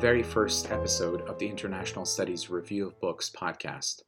[0.00, 4.00] very first episode of the International Studies Review of Books podcast.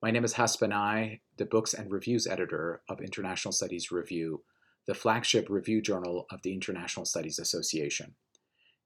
[0.00, 4.44] My name is Hasban I, the Books and Reviews editor of International Studies Review,
[4.86, 8.14] the flagship review journal of the International Studies Association.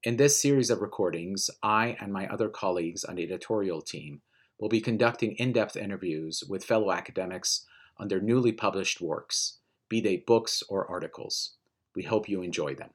[0.03, 4.21] In this series of recordings, I and my other colleagues on the editorial team
[4.59, 7.65] will be conducting in depth interviews with fellow academics
[7.97, 11.55] on their newly published works, be they books or articles.
[11.95, 12.91] We hope you enjoy them.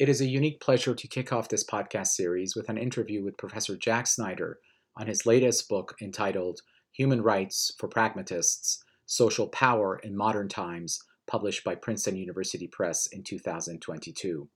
[0.00, 3.36] It is a unique pleasure to kick off this podcast series with an interview with
[3.36, 4.58] Professor Jack Snyder
[4.96, 11.64] on his latest book entitled Human Rights for Pragmatists Social Power in Modern Times, published
[11.64, 14.48] by Princeton University Press in 2022.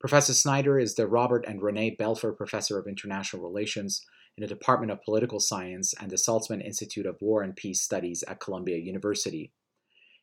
[0.00, 4.04] Professor Snyder is the Robert and Renee Belfer Professor of International Relations
[4.36, 8.24] in the Department of Political Science and the Saltzman Institute of War and Peace Studies
[8.26, 9.52] at Columbia University.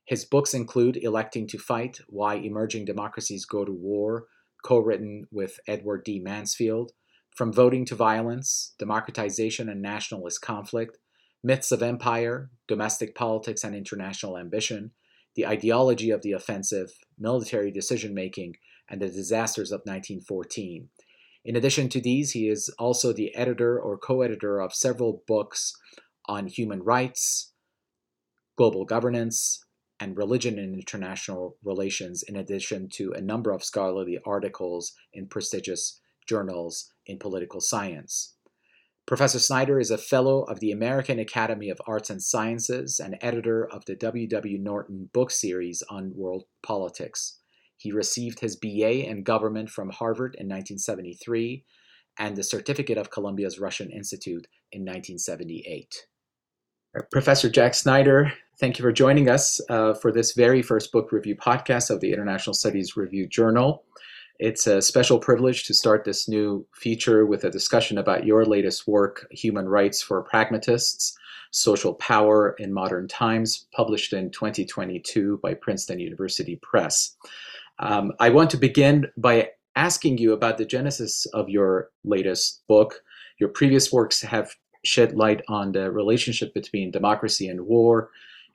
[0.04, 4.26] His books include Electing to Fight Why Emerging Democracies Go to War,
[4.64, 6.20] co written with Edward D.
[6.20, 6.92] Mansfield,
[7.36, 10.98] From Voting to Violence, Democratization and Nationalist Conflict,
[11.44, 14.92] Myths of Empire, Domestic Politics and International Ambition,
[15.36, 18.56] The Ideology of the Offensive, Military Decision Making,
[18.90, 20.90] and the Disasters of 1914.
[21.46, 25.74] In addition to these, he is also the editor or co editor of several books
[26.26, 27.54] on human rights,
[28.58, 29.64] global governance,
[30.00, 36.00] and religion and international relations, in addition to a number of scholarly articles in prestigious
[36.28, 38.36] journals in political science.
[39.06, 43.68] Professor Snyder is a fellow of the American Academy of Arts and Sciences and editor
[43.68, 44.28] of the W.
[44.28, 44.60] W.
[44.60, 47.40] Norton book series on world politics.
[47.76, 51.66] He received his BA in government from Harvard in 1973
[52.20, 56.06] and the Certificate of Columbia's Russian Institute in 1978.
[57.12, 61.36] Professor Jack Snyder, thank you for joining us uh, for this very first book review
[61.36, 63.86] podcast of the International Studies Review Journal.
[64.38, 68.88] It's a special privilege to start this new feature with a discussion about your latest
[68.88, 71.18] work, Human Rights for Pragmatists
[71.52, 77.16] Social Power in Modern Times, published in 2022 by Princeton University Press.
[77.80, 83.02] Um, I want to begin by asking you about the genesis of your latest book.
[83.40, 84.54] Your previous works have
[84.84, 88.10] shed light on the relationship between democracy and war,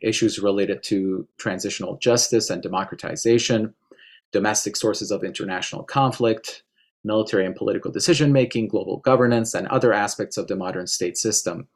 [0.04, 3.74] issues related to transitional justice and democratization,
[4.32, 6.62] domestic sources of international conflict,
[7.04, 11.68] military and political decision making, global governance, and other aspects of the modern state system.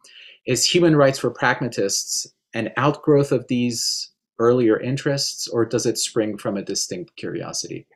[0.46, 6.38] Is human rights for pragmatists an outgrowth of these earlier interests, or does it spring
[6.38, 7.86] from a distinct curiosity?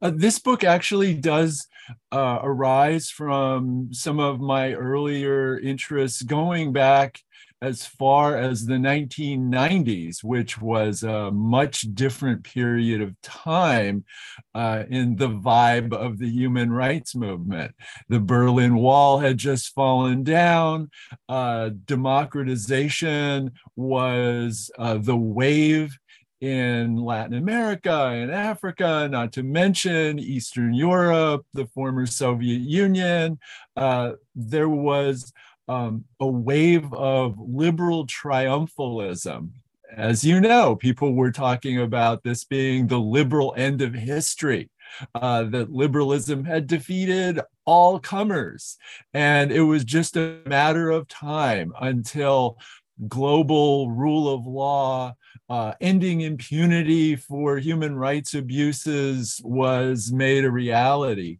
[0.00, 1.68] Uh, this book actually does
[2.10, 7.20] uh, arise from some of my earlier interests going back
[7.62, 14.04] as far as the 1990s, which was a much different period of time
[14.52, 17.72] uh, in the vibe of the human rights movement.
[18.08, 20.90] The Berlin Wall had just fallen down,
[21.28, 25.96] uh, democratization was uh, the wave
[26.40, 33.38] in Latin America and Africa, not to mention Eastern Europe, the former Soviet Union.
[33.76, 35.32] Uh, there was
[35.72, 39.50] um, a wave of liberal triumphalism.
[39.94, 44.70] As you know, people were talking about this being the liberal end of history.
[45.14, 48.76] Uh, that liberalism had defeated all comers.
[49.14, 52.58] And it was just a matter of time until
[53.08, 55.14] global rule of law,
[55.48, 61.38] uh, ending impunity for human rights abuses was made a reality.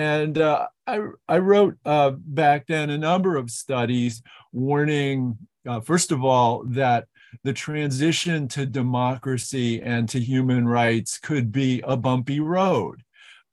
[0.00, 5.36] And uh, I, I wrote uh, back then a number of studies warning,
[5.68, 7.04] uh, first of all, that
[7.44, 13.02] the transition to democracy and to human rights could be a bumpy road.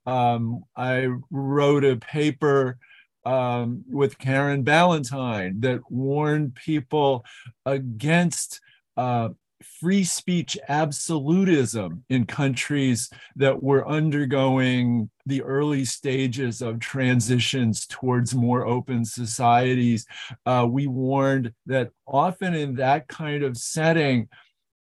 [0.06, 2.78] Um, I wrote a paper
[3.26, 7.26] um, with Karen Ballentine that warned people
[7.66, 8.62] against
[8.96, 9.28] uh,
[9.62, 18.66] free speech absolutism in countries that were undergoing the early stages of transitions towards more
[18.66, 20.06] open societies.
[20.46, 24.28] Uh, we warned that often in that kind of setting,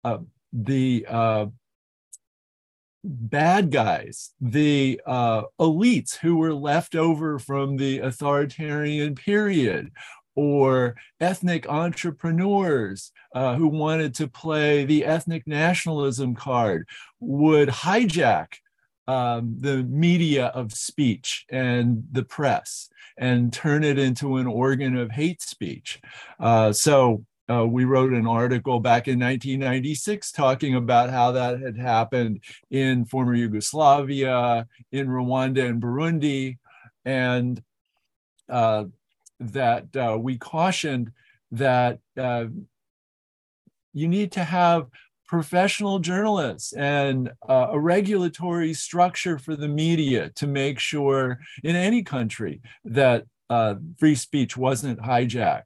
[0.03, 0.17] uh,
[0.51, 1.45] the uh,
[3.03, 9.91] bad guys, the uh, elites who were left over from the authoritarian period,
[10.35, 16.87] or ethnic entrepreneurs uh, who wanted to play the ethnic nationalism card
[17.19, 18.47] would hijack
[19.07, 25.11] um, the media of speech and the press and turn it into an organ of
[25.11, 25.99] hate speech.
[26.39, 31.77] Uh, so uh, we wrote an article back in 1996 talking about how that had
[31.77, 32.41] happened
[32.71, 36.57] in former Yugoslavia, in Rwanda and Burundi,
[37.03, 37.61] and
[38.49, 38.85] uh,
[39.39, 41.11] that uh, we cautioned
[41.51, 42.45] that uh,
[43.93, 44.87] you need to have
[45.27, 52.03] professional journalists and uh, a regulatory structure for the media to make sure in any
[52.03, 55.63] country that uh, free speech wasn't hijacked.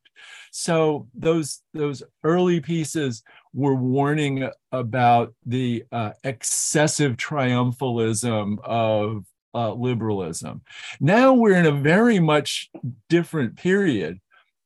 [0.51, 3.23] So those those early pieces
[3.53, 9.25] were warning about the uh, excessive triumphalism of
[9.57, 10.61] uh, liberalism.
[10.99, 12.69] Now we're in a very much
[13.09, 14.19] different period.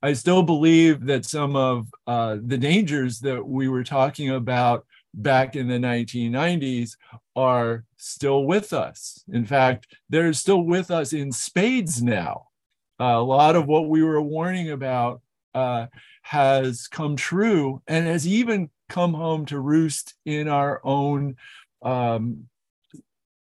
[0.04, 5.56] I still believe that some of uh, the dangers that we were talking about back
[5.56, 6.98] in the 1990s
[7.38, 9.24] are still with us.
[9.32, 12.48] In fact, they're still with us in spades now.
[13.00, 15.22] Uh, a lot of what we were warning about
[15.54, 15.86] uh,
[16.24, 21.36] has come true and has even come home to roost in our own
[21.82, 22.48] um,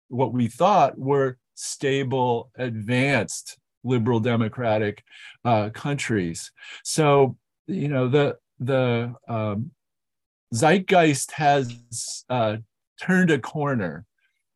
[0.09, 5.04] what we thought were stable, advanced liberal democratic
[5.45, 6.51] uh, countries.
[6.83, 7.38] So,
[7.68, 9.71] you know, the the um,
[10.54, 12.57] zeitgeist has uh,
[13.01, 14.06] turned a corner.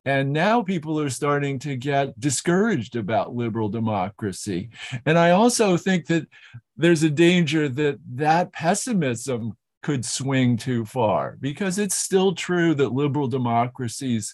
[0.04, 4.72] And now people are starting to get discouraged about liberal democracy.
[5.06, 6.28] And I also think that
[6.76, 12.94] there's a danger that that pessimism could swing too far because it's still true that
[12.94, 14.34] liberal democracies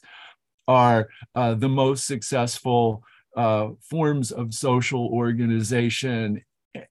[0.68, 3.04] are uh, the most successful
[3.36, 6.42] uh, forms of social organization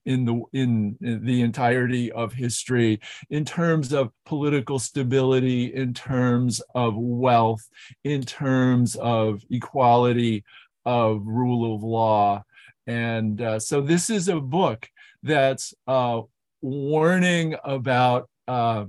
[0.05, 3.00] in the in, in, the entirety of history
[3.31, 7.69] in terms of political stability in terms of wealth
[8.05, 10.44] in terms of equality
[10.84, 12.43] of rule of law.
[12.87, 14.88] And uh, so this is a book
[15.22, 16.22] that's uh,
[16.62, 18.87] warning about uh,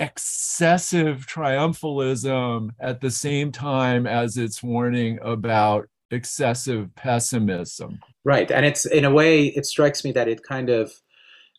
[0.00, 8.00] excessive triumphalism at the same time as it's warning about excessive pessimism.
[8.24, 8.50] Right.
[8.50, 10.92] And it's in a way, it strikes me that it kind of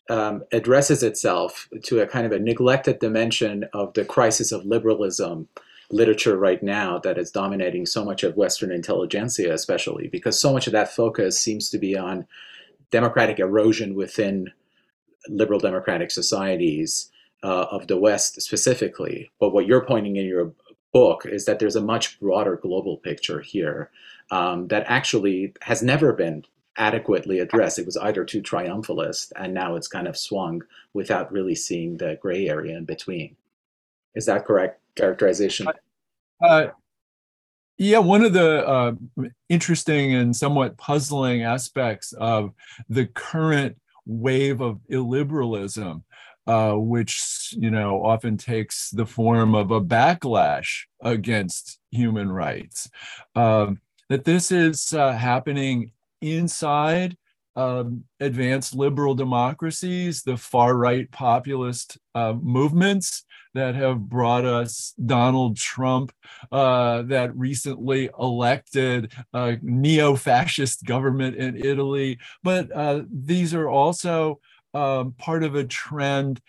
[0.08, 5.48] um, addresses itself to a kind of a neglected dimension of the crisis of liberalism
[5.92, 10.66] literature right now that is dominating so much of Western intelligentsia, especially because so much
[10.66, 12.26] of that focus seems to be on
[12.90, 14.52] democratic erosion within
[15.28, 17.10] liberal democratic societies
[17.42, 19.30] uh, of the West specifically.
[19.38, 20.52] But what you're pointing in your
[20.92, 23.90] book is that there's a much broader global picture here
[24.30, 26.44] um, that actually has never been
[26.76, 27.78] adequately addressed.
[27.78, 30.62] It was either too triumphalist, and now it's kind of swung
[30.94, 33.36] without really seeing the gray area in between.
[34.14, 35.68] Is that correct characterization?
[36.42, 36.68] Uh,
[37.76, 38.92] yeah, one of the uh,
[39.48, 42.52] interesting and somewhat puzzling aspects of
[42.88, 43.76] the current
[44.06, 46.02] wave of illiberalism
[46.50, 52.90] uh, which you know often takes the form of a backlash against human rights.
[53.36, 57.16] Um, that this is uh, happening inside
[57.54, 63.24] um, advanced liberal democracies, the far right populist uh, movements
[63.54, 66.12] that have brought us Donald Trump,
[66.50, 72.18] uh, that recently elected a neo fascist government in Italy.
[72.42, 74.40] But uh, these are also
[74.74, 76.40] um, part of a trend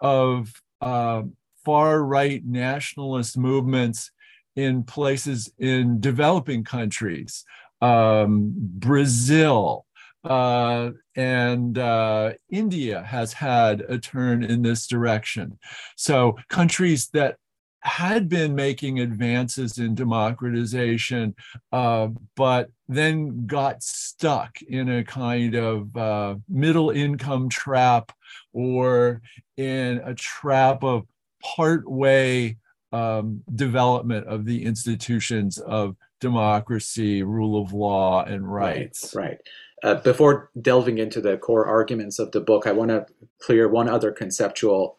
[0.00, 1.22] of uh,
[1.64, 4.10] far right nationalist movements
[4.54, 7.44] in places in developing countries,
[7.82, 9.84] um, Brazil,
[10.24, 15.58] uh, and uh, India has had a turn in this direction.
[15.96, 17.36] So countries that
[17.80, 21.34] had been making advances in democratization,
[21.72, 28.12] uh, but then got stuck in a kind of uh, middle income trap
[28.52, 29.22] or
[29.56, 31.06] in a trap of
[31.42, 32.56] part way
[32.92, 39.14] um, development of the institutions of democracy, rule of law, and rights.
[39.14, 39.28] Right.
[39.28, 39.38] right.
[39.82, 43.06] Uh, before delving into the core arguments of the book, I want to
[43.38, 44.96] clear one other conceptual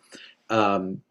[0.49, 1.01] um,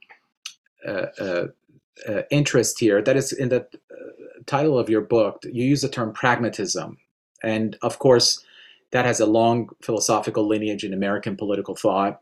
[2.30, 6.12] interest here that is in the uh, title of your book you use the term
[6.12, 6.98] pragmatism.
[7.42, 8.42] And of course
[8.92, 12.20] that has a long philosophical lineage in american political thought.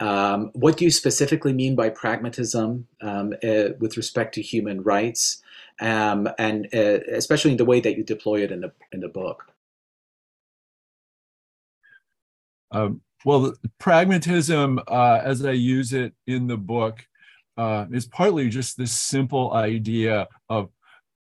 [0.00, 5.42] Um, what do you specifically mean by pragmatism um, uh, with respect to human rights
[5.80, 9.08] um, and uh, especially in the way that you deploy it in the in the
[9.08, 9.44] book?
[12.70, 17.06] Um, well pragmatism uh, as i use it in the book
[17.56, 20.70] uh, is partly just this simple idea of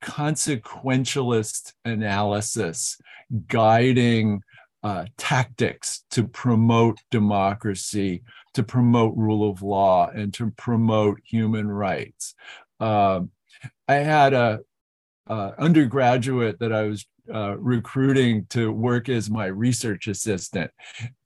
[0.02, 2.98] consequentialist analysis
[3.48, 4.42] guiding
[4.82, 8.22] uh, tactics to promote democracy,
[8.54, 12.34] to promote rule of law, and to promote human rights.
[12.78, 13.30] Um,
[13.86, 14.60] I had a,
[15.26, 20.70] a, undergraduate that I was uh, recruiting to work as my research assistant,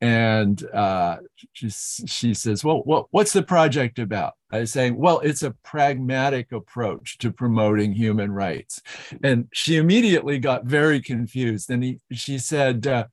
[0.01, 1.19] and uh,
[1.53, 6.53] she, she says, "Well, what, what's the project about?" I saying, "Well, it's a pragmatic
[6.53, 8.81] approach to promoting human rights,"
[9.23, 12.87] and she immediately got very confused, and he, she said.
[12.87, 13.07] Uh,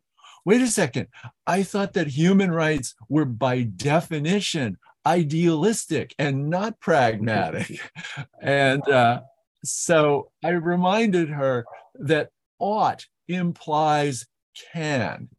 [0.43, 1.05] Wait a second.
[1.45, 7.79] I thought that human rights were by definition idealistic and not pragmatic.
[8.41, 9.21] and uh,
[9.63, 12.29] so I reminded her that
[12.61, 14.25] ought implies
[14.73, 15.29] can.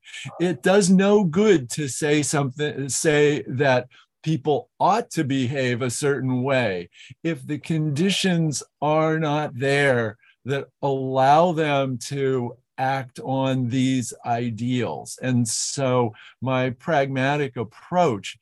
[0.40, 3.88] It does no good to say something, say that
[4.22, 6.88] people ought to behave a certain way
[7.22, 15.18] if the conditions are not there that allow them to act on these ideals.
[15.22, 18.38] And so my pragmatic approach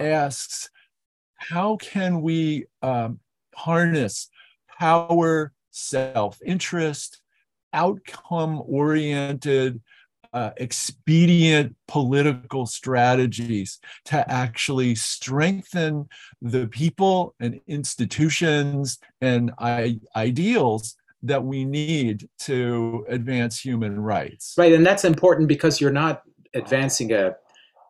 [0.00, 0.70] asks
[1.34, 3.20] how can we um,
[3.54, 4.28] harness
[4.78, 7.20] power, self interest,
[7.72, 9.80] outcome oriented,
[10.32, 16.08] uh, expedient political strategies to actually strengthen
[16.42, 24.54] the people and institutions and I- ideals that we need to advance human rights.
[24.56, 26.22] Right, and that's important because you're not
[26.54, 27.34] advancing a,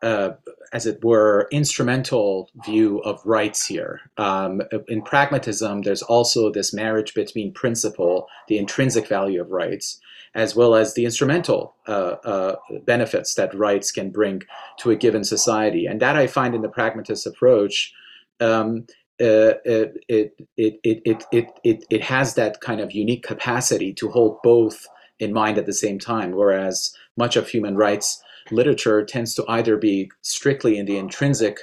[0.03, 0.35] a
[0.73, 4.01] as it were, instrumental view of rights here.
[4.17, 9.99] Um, in pragmatism, there's also this marriage between principle, the intrinsic value of rights,
[10.35, 14.43] as well as the instrumental uh, uh, benefits that rights can bring
[14.79, 15.87] to a given society.
[15.87, 17.93] And that I find in the pragmatist approach.
[18.41, 18.87] Um,
[19.21, 24.09] uh, it, it, it, it, it, it, it has that kind of unique capacity to
[24.11, 24.87] hold both
[25.19, 29.77] in mind at the same time, whereas much of human rights literature tends to either
[29.77, 31.59] be strictly in the intrinsic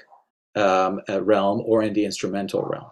[0.55, 2.89] um, uh, realm or in the instrumental realm.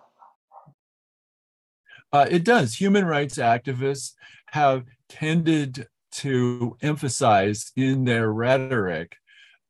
[2.12, 2.75] Uh, it does.
[2.75, 4.13] Human rights activists
[4.47, 9.15] have tended to emphasize in their rhetoric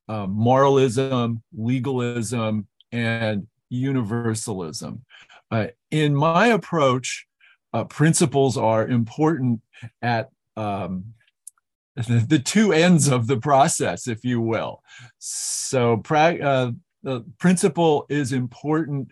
[0.09, 5.01] uh, moralism, legalism, and universalism.
[5.49, 7.25] Uh, in my approach,
[7.73, 9.61] uh, principles are important
[10.01, 11.05] at um,
[11.95, 14.81] the, the two ends of the process, if you will.
[15.19, 16.71] So, uh,
[17.03, 19.11] the principle is important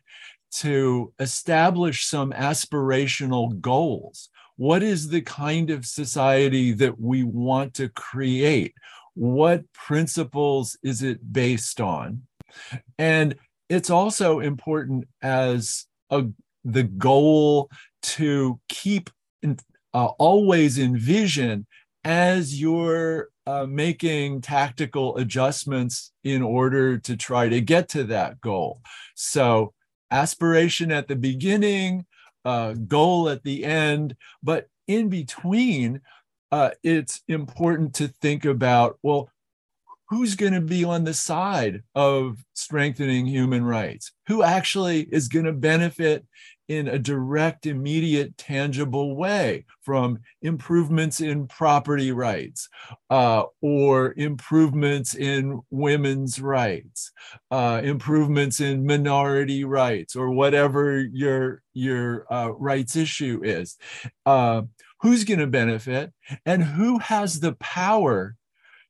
[0.51, 4.29] to establish some aspirational goals.
[4.57, 8.73] What is the kind of society that we want to create?
[9.13, 12.23] What principles is it based on?
[12.97, 13.35] And
[13.69, 16.25] it's also important as a,
[16.63, 17.69] the goal
[18.03, 19.09] to keep
[19.41, 19.57] in,
[19.93, 21.65] uh, always envision
[22.03, 28.81] as you're uh, making tactical adjustments in order to try to get to that goal.
[29.15, 29.73] So,
[30.09, 32.05] aspiration at the beginning,
[32.45, 36.01] uh, goal at the end, but in between,
[36.51, 39.29] uh, it's important to think about well,
[40.11, 44.11] who's going to be on the side of strengthening human rights?
[44.27, 46.25] Who actually is going to benefit
[46.71, 52.69] in a direct, immediate, tangible way from improvements in property rights
[53.09, 57.11] uh, or improvements in women's rights,
[57.51, 63.77] uh, improvements in minority rights, or whatever your, your uh, rights issue is.
[64.25, 64.61] Uh,
[65.01, 66.13] who's going to benefit
[66.45, 68.37] and who has the power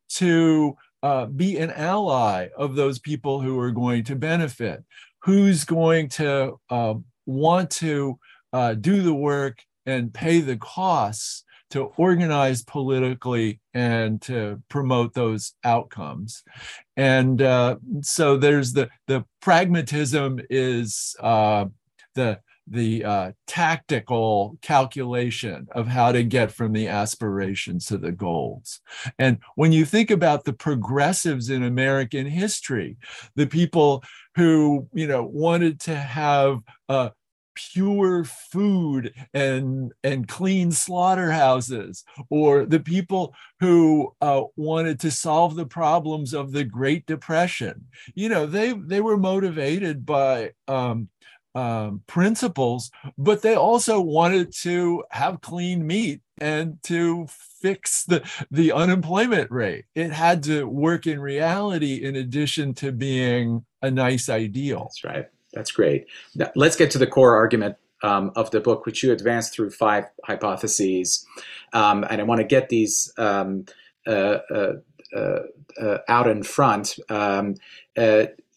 [0.07, 4.83] to uh, be an ally of those people who are going to benefit?
[5.23, 8.19] Who's going to uh, want to
[8.53, 15.53] uh, do the work and pay the costs to organize politically and to promote those
[15.63, 16.43] outcomes.
[16.97, 21.65] And uh, so there's the the pragmatism is uh,
[22.13, 28.79] the the uh, tactical calculation of how to get from the aspirations to the goals.
[29.17, 32.97] And when you think about the progressives in American history,
[33.35, 34.03] the people
[34.35, 36.59] who you know wanted to have
[36.89, 37.09] uh,
[37.53, 45.65] pure food and and clean slaughterhouses or the people who uh, wanted to solve the
[45.65, 47.85] problems of the great depression.
[48.15, 51.09] You know they they were motivated by um,
[51.55, 58.71] um, principles but they also wanted to have clean meat and to fix the the
[58.71, 64.83] unemployment rate it had to work in reality in addition to being a nice ideal
[64.83, 66.05] that's right that's great.
[66.35, 69.71] Now, let's get to the core argument um, of the book, which you advance through
[69.71, 71.25] five hypotheses.
[71.73, 73.65] Um, and I want to get these um,
[74.07, 74.73] uh, uh,
[75.15, 76.97] uh, out in front.
[77.09, 77.55] Um,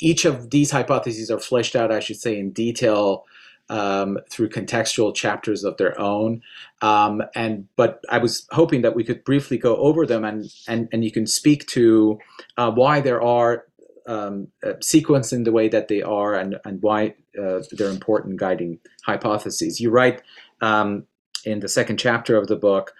[0.00, 3.24] each of these hypotheses are fleshed out, I should say, in detail
[3.68, 6.42] um, through contextual chapters of their own.
[6.82, 10.88] Um, and but I was hoping that we could briefly go over them and and,
[10.92, 12.18] and you can speak to
[12.56, 13.64] uh, why there are
[14.06, 18.36] um, uh, sequenced in the way that they are and and why uh, they're important
[18.36, 19.80] guiding hypotheses.
[19.80, 20.22] You write
[20.60, 21.06] um,
[21.44, 22.92] in the second chapter of the book.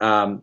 [0.00, 0.42] Um,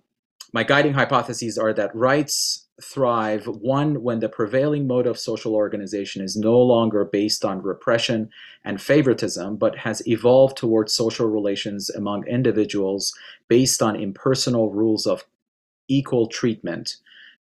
[0.54, 3.48] my guiding hypotheses are that rights thrive.
[3.48, 8.29] One when the prevailing mode of social organization is no longer based on repression
[8.63, 13.13] and favoritism but has evolved towards social relations among individuals
[13.48, 15.25] based on impersonal rules of
[15.88, 16.98] equal treatment.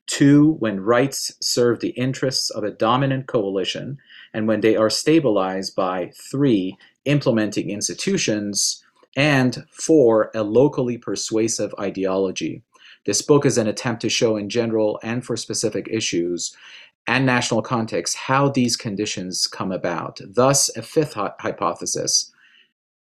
[0.07, 3.97] Two when rights serve the interests of a dominant coalition
[4.33, 8.83] and when they are stabilized by three implementing institutions
[9.17, 12.63] and four a locally persuasive ideology
[13.05, 16.55] this book is an attempt to show in general and for specific issues
[17.07, 20.19] and national context how these conditions come about.
[20.27, 22.31] Thus, a fifth hypothesis.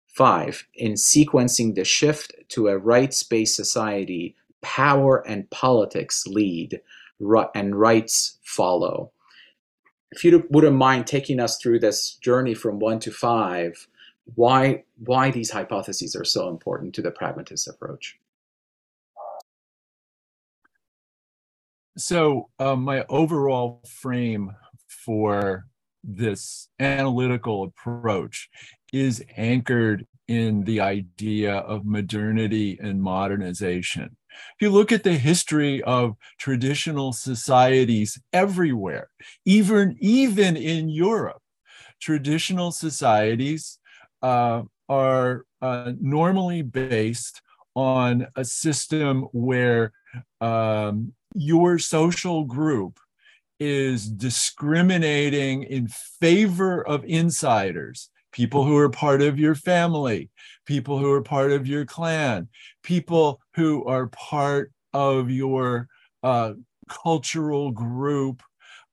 [0.07, 6.81] Five, in sequencing the shift to a rights based society, power and politics lead
[7.55, 9.11] and rights follow.
[10.11, 13.87] If you wouldn't mind taking us through this journey from one to five,
[14.35, 18.17] why, why these hypotheses are so important to the pragmatist approach?
[21.97, 24.51] So, um, my overall frame
[24.87, 25.65] for
[26.03, 28.49] this analytical approach
[28.93, 34.15] is anchored in the idea of modernity and modernization.
[34.55, 39.09] If you look at the history of traditional societies everywhere,
[39.45, 41.41] even, even in Europe,
[41.99, 43.79] traditional societies
[44.21, 47.41] uh, are uh, normally based
[47.75, 49.91] on a system where
[50.39, 52.99] um, your social group
[53.59, 60.29] is discriminating in favor of insiders, people who are part of your family,
[60.65, 62.47] people who are part of your clan,
[62.83, 65.87] people who are part of your
[66.23, 66.53] uh,
[66.89, 68.41] cultural group,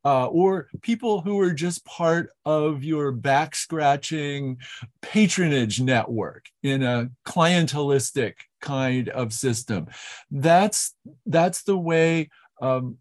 [0.05, 4.59] uh, or people who are just part of your back scratching
[5.03, 9.87] patronage network in a clientelistic kind of system.
[10.31, 10.95] That's
[11.27, 12.31] that's the way
[12.61, 12.99] um,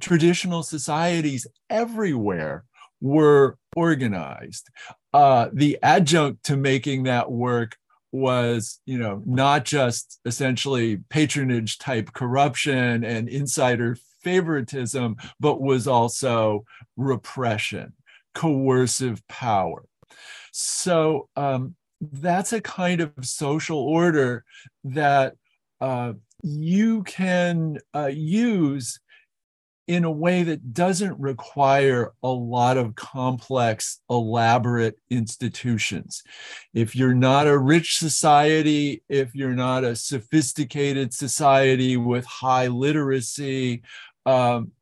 [0.00, 2.64] traditional societies everywhere
[3.00, 4.68] were organized.
[5.12, 7.76] Uh, the adjunct to making that work
[8.12, 16.64] was you know not just essentially patronage type corruption and insider favoritism but was also
[16.96, 17.92] repression
[18.34, 19.84] coercive power
[20.50, 24.44] so um, that's a kind of social order
[24.82, 25.34] that
[25.80, 26.12] uh,
[26.42, 28.98] you can uh, use
[29.86, 36.24] in a way that doesn't require a lot of complex, elaborate institutions.
[36.74, 43.82] If you're not a rich society, if you're not a sophisticated society with high literacy,
[44.26, 44.72] um,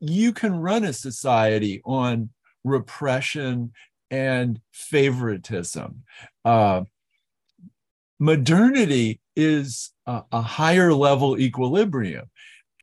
[0.00, 2.30] you can run a society on
[2.64, 3.72] repression
[4.10, 6.02] and favoritism.
[6.44, 6.82] Uh,
[8.18, 12.30] modernity is a, a, higher level equilibrium.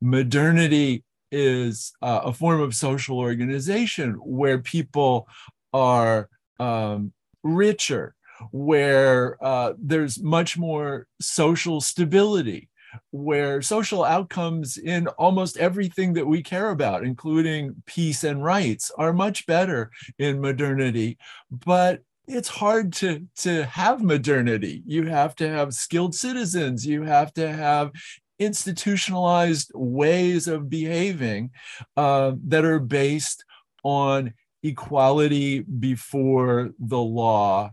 [0.02, 5.28] Modernity is uh, a form of social organization where people
[5.74, 7.12] are um,
[7.44, 8.16] richer,
[8.52, 12.70] where uh, there's much more social stability,
[13.12, 19.14] where social outcomes in almost everything that we care about, including peace and rights, are
[19.14, 21.18] much better in modernity.
[21.52, 27.32] But it's hard to to have modernity you have to have skilled citizens you have
[27.32, 27.92] to have
[28.40, 31.52] institutionalized ways of behaving
[31.96, 33.46] uh, that are based
[33.84, 37.70] on equality before the law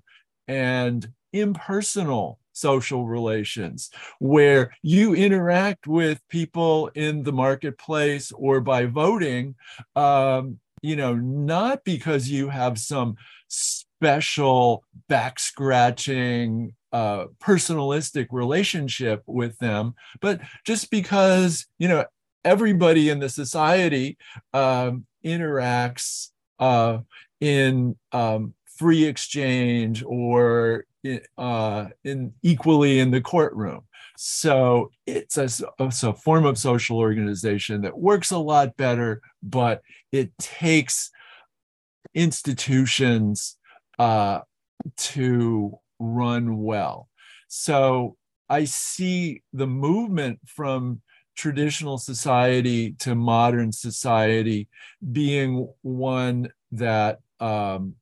[0.46, 9.55] and impersonal social relations where you interact with people in the marketplace or by voting
[9.97, 13.17] um, you know not because you have some
[13.49, 22.05] special back scratching uh, personalistic relationship with them but just because you know
[22.45, 24.19] everybody in the society
[24.53, 26.99] um, interacts uh,
[27.41, 30.85] in um, free exchange or
[31.38, 33.83] uh, in equally in the courtroom.
[34.17, 35.49] So it's a,
[35.81, 41.11] it's a form of social organization that works a lot better, but it takes
[42.15, 43.57] institutions
[43.99, 44.41] uh,
[44.97, 47.09] to run well.
[47.49, 48.17] So
[48.49, 51.01] I see the movement from
[51.35, 54.69] traditional society to modern society
[55.12, 57.95] being one that um,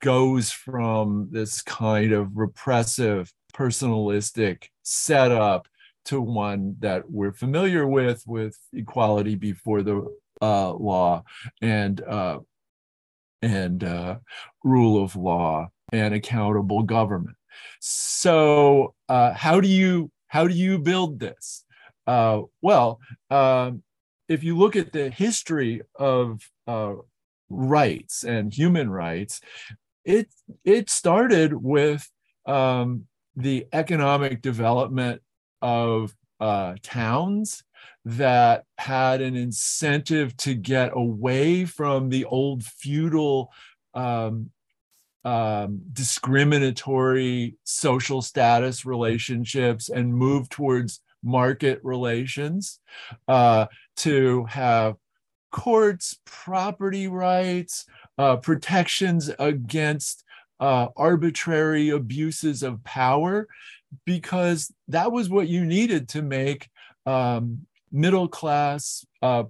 [0.00, 5.68] goes from this kind of repressive, personalistic setup
[6.06, 10.06] to one that we're familiar with, with equality before the
[10.42, 11.22] uh, law
[11.60, 12.38] and uh,
[13.42, 14.16] and uh,
[14.64, 17.36] rule of law and accountable government.
[17.80, 21.64] So, uh, how do you how do you build this?
[22.06, 23.82] Uh, well, um,
[24.28, 26.94] if you look at the history of uh,
[27.50, 29.40] rights and human rights,
[30.04, 30.28] it
[30.64, 32.08] it started with
[32.46, 35.20] um, the economic development
[35.60, 37.62] of uh, towns
[38.04, 43.52] that had an incentive to get away from the old feudal
[43.94, 44.50] um,
[45.24, 52.80] um, discriminatory social status relationships and move towards market relations
[53.28, 54.96] uh, to have
[55.50, 57.86] courts, property rights,
[58.18, 60.24] uh, protections against
[60.60, 63.48] uh, arbitrary abuses of power,
[64.04, 66.68] because that was what you needed to make
[67.06, 69.44] um, middle class uh,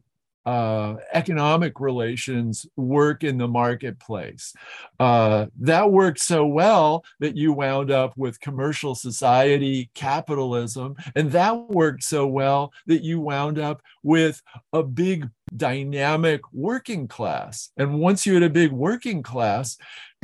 [0.46, 4.54] uh, economic relations work in the marketplace.
[4.98, 10.96] Uh, that worked so well that you wound up with commercial society capitalism.
[11.14, 14.40] And that worked so well that you wound up with
[14.72, 17.70] a big dynamic working class.
[17.76, 19.76] And once you had a big working class,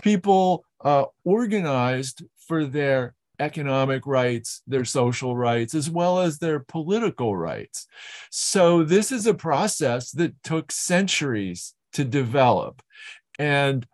[0.03, 7.37] people uh, organized for their economic rights, their social rights, as well as their political
[7.37, 7.87] rights.
[8.31, 12.83] So, this is a process that took centuries to develop.
[13.39, 13.87] And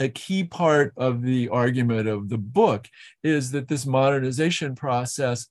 [0.00, 2.88] a key part of the argument of the book
[3.22, 5.46] is that this modernization process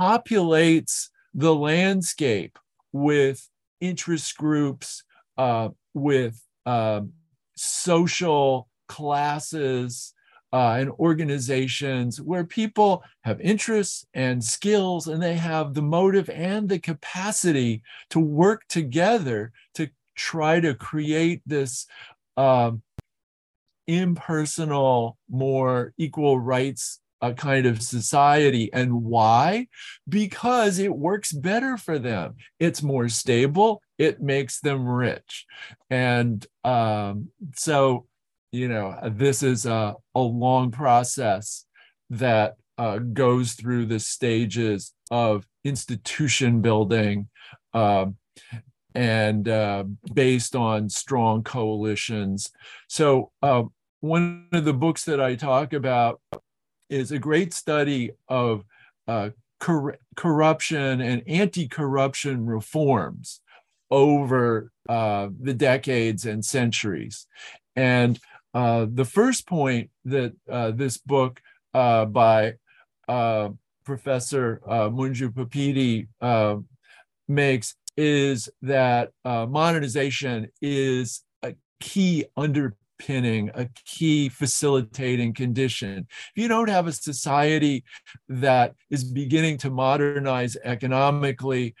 [0.00, 2.58] populates the landscape
[2.92, 3.48] with
[3.86, 5.04] interest groups,
[5.36, 7.02] uh, with uh,
[7.56, 10.14] social classes,
[10.54, 16.68] uh, and organizations where people have interests and skills and they have the motive and
[16.68, 21.88] the capacity to work together to try to create this
[22.36, 22.82] um,
[23.88, 28.70] impersonal, more equal rights a kind of society.
[28.72, 29.68] And why?
[30.08, 32.36] Because it works better for them.
[32.58, 33.82] It's more stable.
[33.98, 35.46] It makes them rich.
[35.90, 38.06] And um, so
[38.54, 41.66] you know this is a, a long process
[42.08, 47.28] that uh, goes through the stages of institution building
[47.72, 48.16] um,
[48.94, 49.82] and uh,
[50.12, 52.52] based on strong coalitions
[52.88, 53.64] so uh,
[54.00, 56.20] one of the books that i talk about
[56.88, 58.64] is a great study of
[59.08, 63.40] uh, cor- corruption and anti-corruption reforms
[63.90, 67.26] over uh, the decades and centuries.
[67.76, 68.18] And
[68.54, 71.40] uh, the first point that uh, this book
[71.72, 72.54] uh, by
[73.08, 73.50] uh,
[73.84, 76.08] Professor Mungiu-Pippidi
[77.28, 82.24] makes is that modernization is a key
[82.98, 86.06] underpinning, a key facilitating condition.
[86.08, 87.84] If you don't have a society
[88.28, 91.74] that is beginning to modernize economically,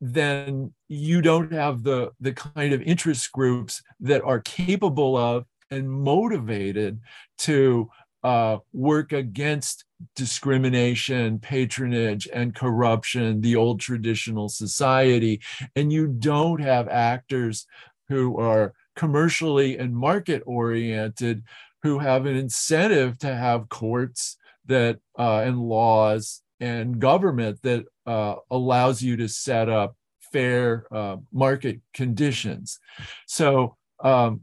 [0.00, 5.90] then you don't have the, the kind of interest groups that are capable of and
[5.90, 7.00] motivated
[7.38, 7.88] to
[8.22, 9.84] uh, work against
[10.16, 15.40] discrimination, patronage, and corruption, the old traditional society.
[15.76, 17.66] And you don't have actors
[18.08, 21.42] who are commercially and market oriented
[21.82, 24.36] who have an incentive to have courts
[24.66, 29.96] that uh, and laws and government that uh, allows you to set up
[30.34, 32.78] fair uh, market conditions.
[33.26, 34.42] So um,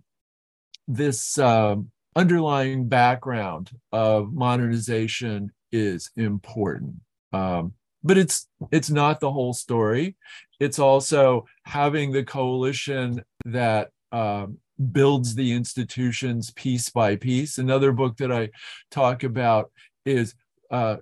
[0.88, 6.96] this um, underlying background of modernization is important.
[7.32, 10.16] Um, but it's it's not the whole story.
[10.60, 14.58] It's also having the coalition that um,
[14.92, 17.58] builds the institutions piece by piece.
[17.58, 18.50] Another book that I
[18.92, 19.72] talk about
[20.06, 20.36] is
[20.72, 20.98] uh,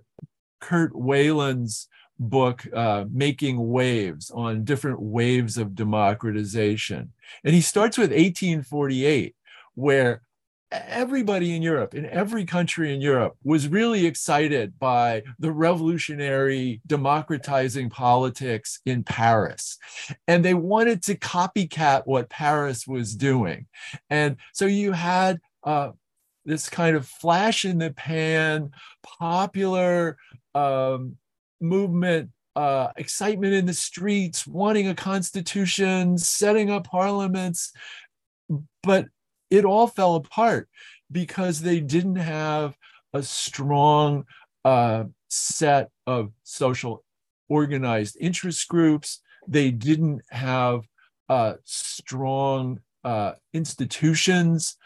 [0.61, 1.87] Kurt Weyland's
[2.17, 7.11] book, uh, Making Waves, on different waves of democratization.
[7.43, 9.35] And he starts with 1848
[9.75, 10.21] where
[10.87, 17.89] everybody in Europe, in every country in Europe, was really excited by the revolutionary democratizing
[17.89, 19.77] politics in Paris.
[20.27, 23.67] And they wanted to copycat what Paris was doing.
[24.09, 25.91] And so you had uh,
[26.45, 28.71] this kind of flash in the pan,
[29.03, 30.17] popular
[30.53, 31.17] um,
[31.59, 37.73] movement uh, excitement in the streets, wanting a constitution, setting up parliaments,
[38.81, 39.07] but
[39.49, 40.69] it all fell apart
[41.11, 42.77] because they didn't have
[43.13, 44.25] a strong
[44.63, 47.03] uh, set of social
[47.49, 49.21] organized interest groups.
[49.47, 50.87] They didn't have
[51.29, 54.77] uh, strong uh, institutions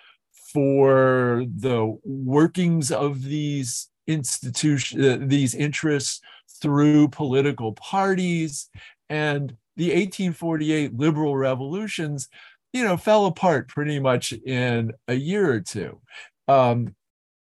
[0.53, 6.21] for the workings of these institutions, uh, these interests
[6.61, 8.69] through political parties.
[9.09, 12.27] And the 1848 liberal revolutions,
[12.73, 15.99] you know, fell apart pretty much in a year or two.
[16.47, 16.95] Um,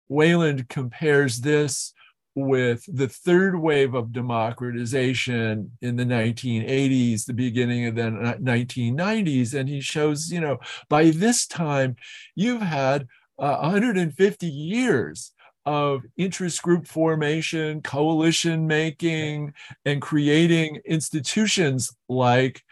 [0.09, 1.93] Weyland compares this
[2.35, 9.55] with the third wave of democratization in the 1980s, the beginning of the 1990s.
[9.55, 10.59] And he shows, you know,
[10.89, 11.97] by this time,
[12.35, 13.07] you've had
[13.39, 15.33] uh, 150 years
[15.65, 19.53] of interest group formation, coalition making,
[19.85, 22.63] and creating institutions like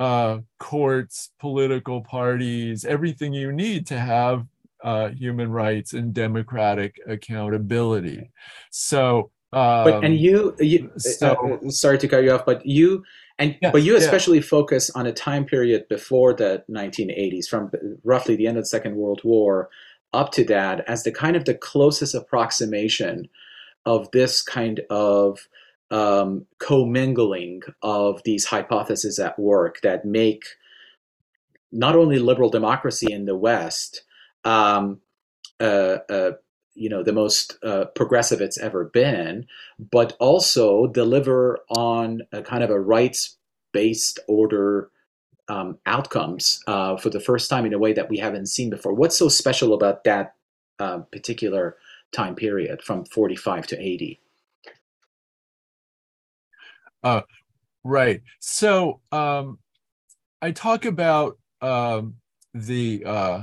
[0.00, 4.46] uh, courts, political parties, everything you need to have
[4.82, 8.30] uh, human rights and democratic accountability.
[8.70, 13.04] So, um, but and you, you so, uh, sorry to cut you off, but you
[13.38, 14.44] and yeah, but you especially yeah.
[14.44, 17.70] focus on a time period before the 1980s, from
[18.04, 19.70] roughly the end of the Second World War
[20.12, 23.28] up to that, as the kind of the closest approximation
[23.86, 25.48] of this kind of
[25.90, 30.44] um, commingling of these hypotheses at work that make
[31.72, 34.02] not only liberal democracy in the West
[34.44, 35.00] um,
[35.60, 36.32] uh, uh,
[36.74, 39.46] you know the most uh, progressive it's ever been,
[39.78, 44.90] but also deliver on a kind of a rights-based order
[45.48, 48.94] um, outcomes uh, for the first time in a way that we haven't seen before.
[48.94, 50.34] What's so special about that
[50.78, 51.76] uh, particular
[52.12, 54.20] time period from 45 to 80?
[57.04, 57.20] Uh,
[57.84, 58.22] right.
[58.40, 59.58] So um,
[60.42, 62.14] I talk about um,
[62.54, 63.42] the uh,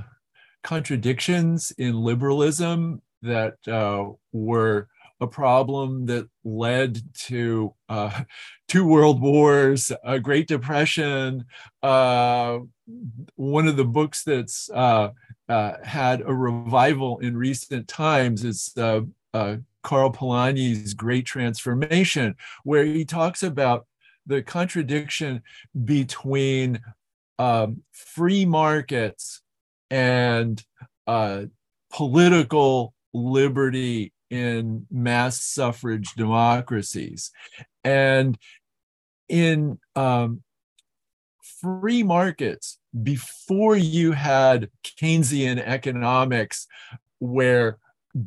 [0.63, 4.87] contradictions in liberalism that uh, were
[5.19, 8.23] a problem that led to uh,
[8.67, 11.45] two world wars, a Great Depression.
[11.83, 12.59] Uh,
[13.35, 15.09] one of the books that's uh,
[15.47, 18.73] uh, had a revival in recent times is
[19.83, 23.87] Karl Polanyi's Great Transformation, where he talks about
[24.25, 25.41] the contradiction
[25.85, 26.79] between
[27.39, 29.41] um, free markets
[29.89, 30.63] and
[31.07, 31.43] uh,
[31.91, 37.31] political liberty in mass suffrage democracies.
[37.83, 38.37] And
[39.27, 40.43] in um,
[41.61, 46.67] free markets, before you had Keynesian economics,
[47.19, 47.77] where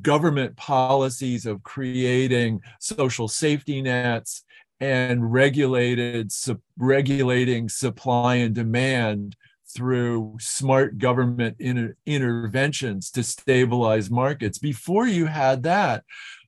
[0.02, 4.44] government policies of creating social safety nets
[4.80, 6.30] and regulated
[6.76, 9.36] regulating supply and demand
[9.74, 14.58] through smart government inter- interventions to stabilize markets.
[14.58, 16.04] Before you had that,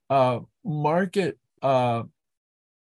[0.09, 2.05] uh, market uh,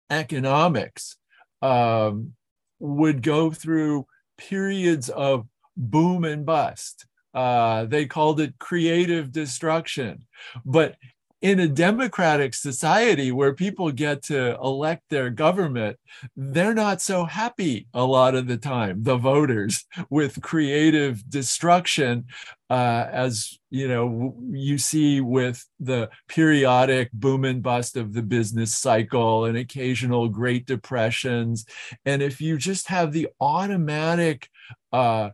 [0.09, 1.17] economics
[1.61, 2.33] um,
[2.79, 7.05] would go through periods of boom and bust.
[7.33, 10.25] Uh, they called it creative destruction.
[10.65, 10.95] But
[11.41, 15.97] in a democratic society where people get to elect their government,
[16.35, 22.25] they're not so happy a lot of the time, the voters, with creative destruction,
[22.69, 28.77] uh, as you know, you see with the periodic boom and bust of the business
[28.77, 31.65] cycle and occasional Great Depressions.
[32.05, 34.47] And if you just have the automatic
[34.93, 35.31] uh,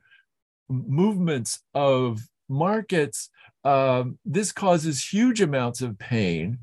[0.70, 3.30] movements of markets
[3.68, 6.60] um, this causes huge amounts of pain.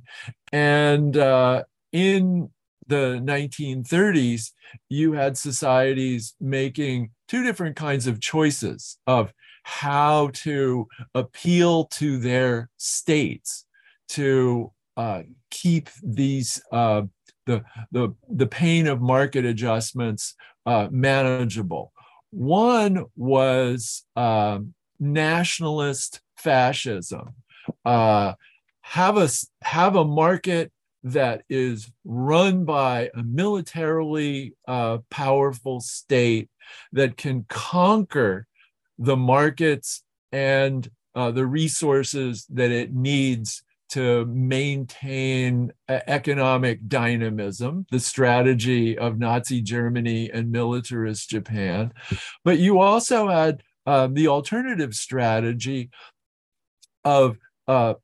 [0.52, 2.48] And uh, in
[2.86, 4.52] the 1930s,
[4.88, 12.70] you had societies making two different kinds of choices of how to appeal to their
[12.78, 13.66] states
[14.08, 17.02] to uh, keep these uh,
[17.46, 17.62] the,
[17.92, 21.92] the, the pain of market adjustments uh, manageable.
[22.34, 27.34] One was um, nationalist fascism.
[27.84, 28.34] Uh,
[28.80, 29.28] have a
[29.62, 30.72] have a market
[31.04, 36.50] that is run by a militarily uh, powerful state
[36.92, 38.48] that can conquer
[38.98, 43.62] the markets and uh, the resources that it needs
[43.94, 51.92] to maintain economic dynamism, the strategy of Nazi Germany and militarist Japan.
[52.44, 55.90] But you also had uh, the alternative strategy
[57.04, 57.94] of uh,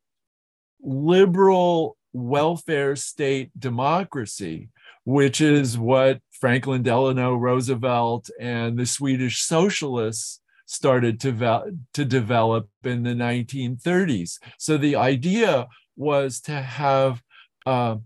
[0.83, 4.69] liberal welfare state democracy
[5.05, 13.03] which is what Franklin Delano Roosevelt and the Swedish socialists started to, to develop in
[13.03, 14.39] the 1930s.
[14.59, 15.67] So the idea
[16.01, 17.23] was to have
[17.67, 17.97] uh,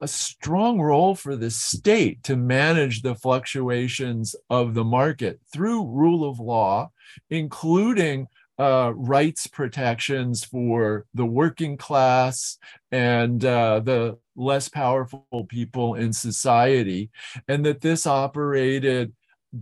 [0.00, 6.28] a strong role for the state to manage the fluctuations of the market through rule
[6.28, 6.90] of law,
[7.30, 8.26] including
[8.58, 12.58] uh, rights protections for the working class
[12.92, 17.10] and uh, the less powerful people in society,
[17.48, 19.12] and that this operated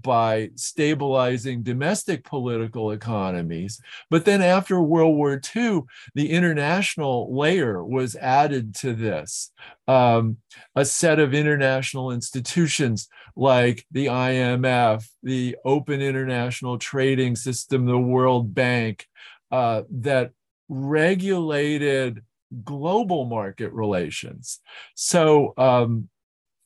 [0.00, 3.80] by stabilizing domestic political economies.
[4.10, 5.82] But then after World War II,
[6.14, 9.52] the international layer was added to this.
[9.86, 10.38] Um,
[10.74, 18.54] a set of international institutions like the IMF, the Open International Trading System, the World
[18.54, 19.06] Bank,
[19.50, 20.30] uh, that
[20.68, 22.22] regulated
[22.64, 24.60] global market relations.
[24.94, 26.08] So um,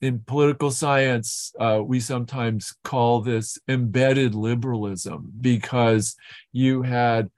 [0.01, 6.17] in political science, uh, we sometimes call this embedded liberalism because
[6.53, 7.31] you had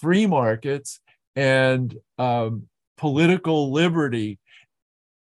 [0.00, 1.00] free markets
[1.34, 4.38] and um, political liberty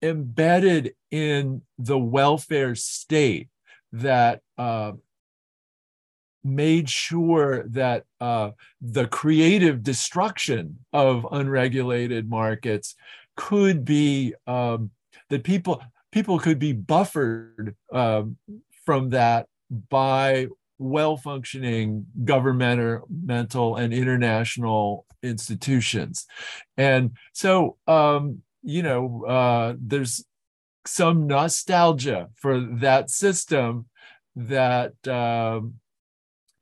[0.03, 3.49] embedded in the welfare state
[3.93, 4.93] that uh,
[6.43, 8.51] made sure that uh,
[8.83, 12.95] the creative destruction of unregulated markets
[13.37, 14.91] could be um,
[15.31, 15.83] that people
[16.15, 18.37] people could be buffered um,
[18.87, 19.49] from that
[19.91, 20.47] by
[20.79, 26.27] well-functioning governmental and international institutions.
[26.77, 30.25] And so um, you know uh, there's
[30.87, 33.87] some nostalgia for that system
[34.37, 35.75] that um,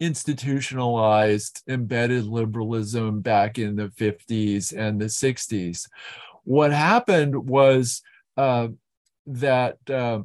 [0.00, 5.88] institutionalized embedded liberalism back in the 50s and the 60s
[6.44, 8.02] what happened was
[8.36, 8.68] uh,
[9.26, 10.20] that uh,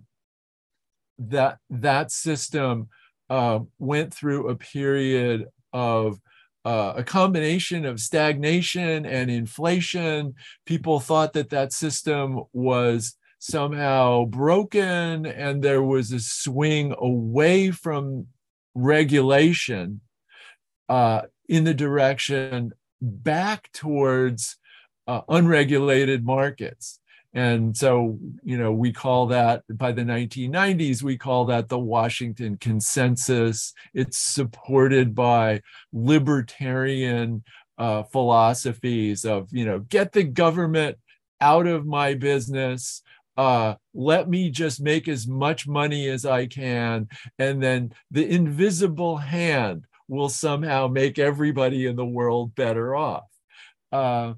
[1.19, 2.89] that that system
[3.29, 6.19] uh, went through a period of
[6.65, 10.36] uh, a combination of stagnation and inflation.
[10.65, 18.27] People thought that that system was somehow broken, and there was a swing away from
[18.75, 20.01] regulation
[20.89, 24.57] uh, in the direction back towards
[25.07, 26.99] uh, unregulated markets.
[27.38, 32.58] And so, you know, we call that by the 1990s, we call that the Washington
[32.58, 33.76] Consensus.
[33.93, 35.62] It's supported by
[35.93, 37.43] libertarian
[37.78, 40.97] uh, philosophies of, you know, get the government
[41.39, 43.04] out of my business.
[43.38, 47.08] Uh, let me just make as much money as I can.
[47.38, 53.26] And then the invisible hand will somehow make everybody in the world better off.
[53.91, 54.34] Uh,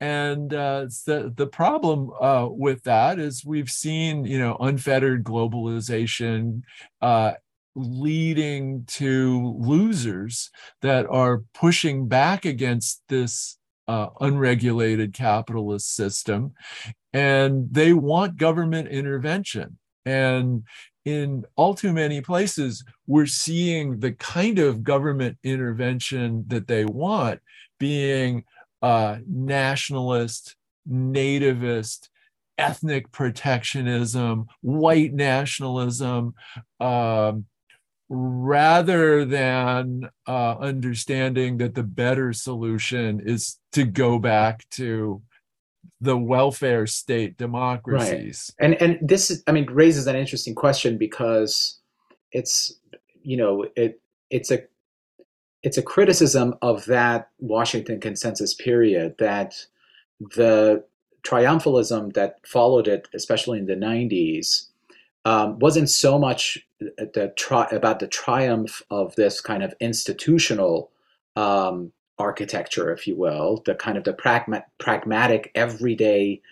[0.00, 6.62] and uh, the the problem uh, with that is we've seen you know unfettered globalization
[7.00, 7.32] uh,
[7.76, 10.50] leading to losers
[10.82, 16.52] that are pushing back against this uh, unregulated capitalist system,
[17.12, 19.78] and they want government intervention.
[20.06, 20.64] And
[21.04, 27.40] in all too many places, we're seeing the kind of government intervention that they want
[27.78, 28.44] being
[28.84, 32.10] uh, nationalist, nativist,
[32.58, 36.34] ethnic protectionism, white nationalism,
[36.80, 37.46] um,
[38.10, 45.22] rather than uh, understanding that the better solution is to go back to
[46.02, 48.52] the welfare state democracies.
[48.60, 48.66] Right.
[48.66, 51.80] And and this is, I mean raises an interesting question because
[52.32, 52.78] it's
[53.22, 54.64] you know it it's a
[55.64, 59.54] it's a criticism of that Washington consensus period that
[60.36, 60.84] the
[61.22, 64.66] triumphalism that followed it, especially in the 90s,
[65.24, 70.90] um, wasn't so much the tri- about the triumph of this kind of institutional
[71.34, 76.42] um, architecture, if you will, the kind of the pragma- pragmatic, everyday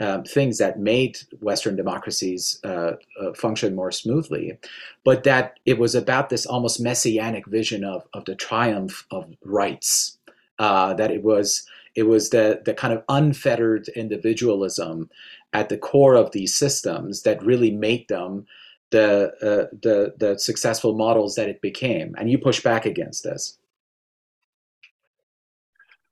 [0.00, 4.58] um, things that made Western democracies uh, uh, function more smoothly,
[5.04, 10.18] but that it was about this almost messianic vision of, of the triumph of rights.
[10.58, 15.08] Uh, that it was it was the the kind of unfettered individualism
[15.52, 18.46] at the core of these systems that really made them
[18.90, 22.14] the uh, the the successful models that it became.
[22.18, 23.58] And you push back against this.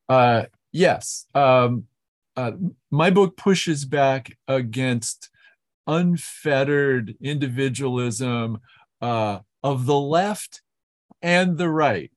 [0.09, 1.27] Uh, yes.
[1.35, 1.87] Um,
[2.37, 2.53] uh,
[2.91, 5.31] my book pushes back against
[5.87, 8.59] unfettered individualism
[9.01, 10.63] uh, of the left
[11.23, 12.11] and the right.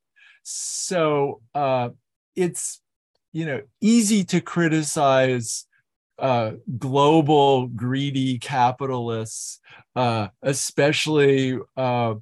[0.43, 1.89] So uh,
[2.35, 2.81] it's
[3.31, 5.65] you know easy to criticize
[6.17, 9.59] uh, global greedy capitalists,
[9.95, 12.15] uh, especially uh,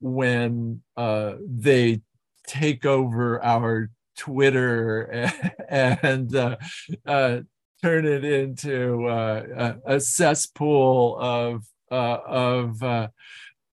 [0.00, 2.00] when they
[2.46, 5.30] take over our Twitter
[5.68, 6.56] and, uh,
[7.06, 7.40] uh,
[7.82, 12.82] turn it into a, a, cesspool of of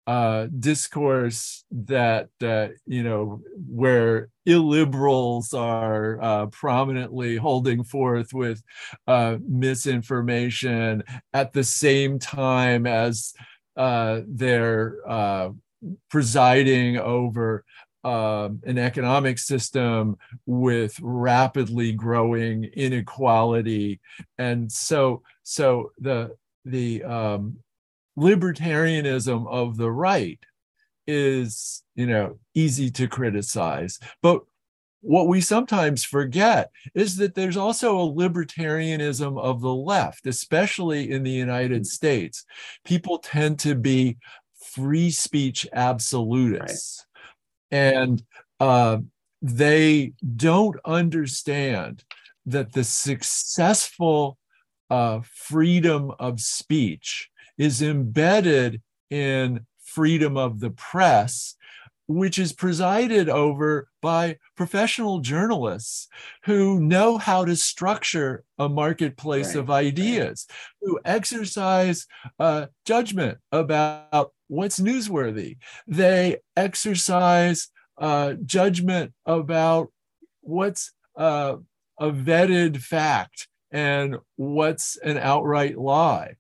[0.08, 8.64] uh, discourse that uh, you know where illiberals are uh, prominently holding forth with
[9.08, 13.34] uh, misinformation at the same time as
[13.76, 15.50] uh, they're uh,
[16.10, 17.66] presiding over
[18.08, 24.00] um, an economic system with rapidly growing inequality.
[24.38, 27.58] And so so the the um,
[28.18, 30.40] libertarianism of the right
[31.06, 34.00] is you know easy to criticize.
[34.22, 34.42] But
[35.02, 41.24] what we sometimes forget is that there's also a libertarianism of the left especially in
[41.24, 42.46] the united states.
[42.84, 44.18] People tend to be
[44.78, 47.00] free speech absolutists.
[47.00, 47.07] Right.
[47.72, 48.24] And
[48.60, 48.98] uh,
[49.42, 52.04] they don't understand
[52.46, 54.38] that the successful
[54.90, 61.56] uh, freedom of speech is embedded in freedom of the press,
[62.08, 66.08] which is presided over by professional journalists
[66.46, 70.56] who know how to structure a marketplace right, of ideas, right.
[70.82, 72.08] who exercise
[72.40, 75.58] uh, judgment about what's newsworthy.
[75.86, 79.92] They exercise uh, judgment about
[80.42, 81.58] what's uh,
[82.00, 86.36] a vetted fact and what's an outright lie.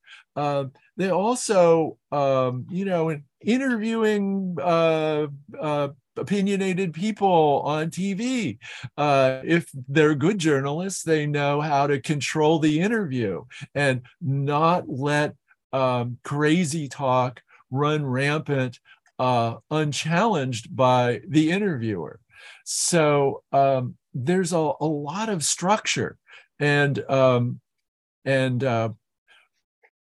[0.97, 5.27] They also, um, you know, in interviewing uh,
[5.59, 8.57] uh, opinionated people on TV.
[8.97, 13.43] Uh, if they're good journalists, they know how to control the interview
[13.75, 15.35] and not let
[15.71, 18.79] um, crazy talk run rampant
[19.19, 22.19] uh, unchallenged by the interviewer.
[22.65, 26.17] So um, there's a, a, lot of structure
[26.59, 27.59] and um,
[28.25, 28.89] and uh,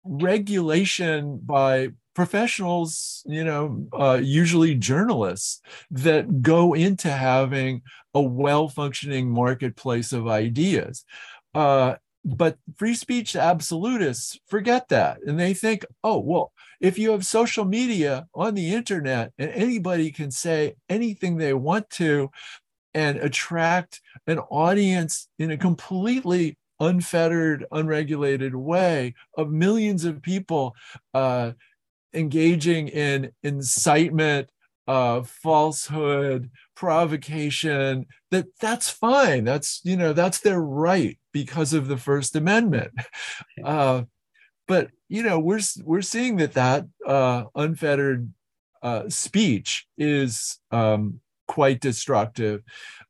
[0.05, 7.83] regulation by professionals, you know, uh, usually journalists, that go into having
[8.15, 11.05] a well functioning marketplace of ideas.
[11.55, 11.95] Uh,
[12.25, 15.19] but free speech absolutists forget that.
[15.27, 20.11] And they think, oh, well, if you have social media on the internet and anybody
[20.11, 22.31] can say anything they want to
[22.93, 30.75] and attract an audience in a completely unfettered, unregulated way of millions of people
[31.15, 31.53] uh,
[32.15, 34.51] engaging in incitement,
[34.89, 38.07] uh, falsehood, provocation.
[38.31, 39.45] That that's fine.
[39.45, 42.93] That's you know that's their right because of the First Amendment.
[43.63, 44.05] Uh,
[44.67, 48.33] but you know we're we're seeing that that uh, unfettered
[48.83, 52.63] uh, speech is um, quite destructive.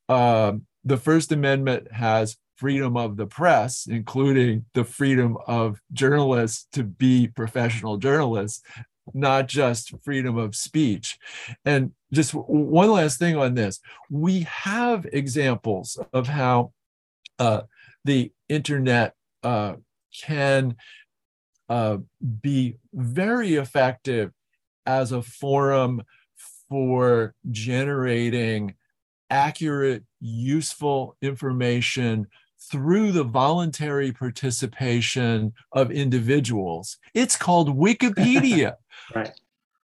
[0.08, 6.84] Um, the First Amendment has freedom of the press, including the freedom of journalists to
[6.84, 8.62] be professional journalists,
[9.14, 11.18] not just freedom of speech.
[11.64, 13.80] And just one last thing on this
[14.10, 16.72] we have examples of how
[17.38, 17.62] uh,
[18.04, 19.76] the internet uh,
[20.22, 20.76] can
[21.70, 21.96] uh,
[22.42, 24.32] be very effective
[24.84, 26.02] as a forum
[26.68, 28.74] for generating
[29.30, 32.26] accurate, useful information
[32.70, 36.98] through the voluntary participation of individuals.
[37.14, 38.74] It's called Wikipedia.
[39.14, 39.32] right.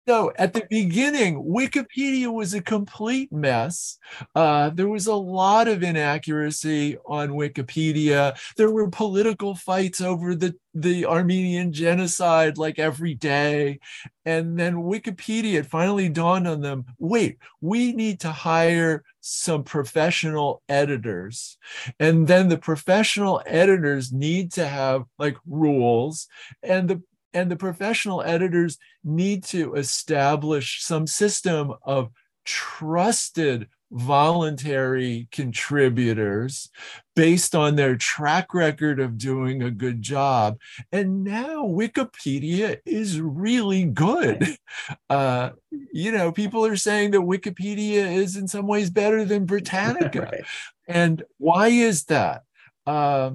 [0.09, 3.99] So at the beginning, Wikipedia was a complete mess.
[4.35, 8.37] Uh, there was a lot of inaccuracy on Wikipedia.
[8.57, 13.79] There were political fights over the, the Armenian genocide like every day.
[14.25, 20.63] And then Wikipedia, it finally dawned on them wait, we need to hire some professional
[20.69, 21.59] editors.
[22.01, 26.27] And then the professional editors need to have like rules.
[26.65, 27.03] And the
[27.35, 32.11] and the professional editors need to establish some system of
[32.45, 36.71] trusted voluntary contributors
[37.15, 40.59] based on their track record of doing a good job.
[40.91, 44.57] And now Wikipedia is really good.
[45.11, 45.51] Uh,
[45.93, 50.21] you know, people are saying that Wikipedia is in some ways better than Britannica.
[50.33, 50.45] right.
[50.89, 52.43] And why is that?
[52.87, 53.33] Uh,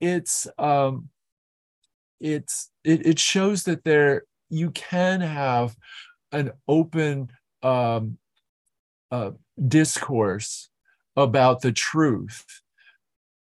[0.00, 1.08] it's um,
[2.18, 5.76] it's it, it shows that there you can have
[6.32, 7.30] an open
[7.62, 8.18] um,
[9.10, 9.30] uh,
[9.66, 10.68] discourse
[11.16, 12.44] about the truth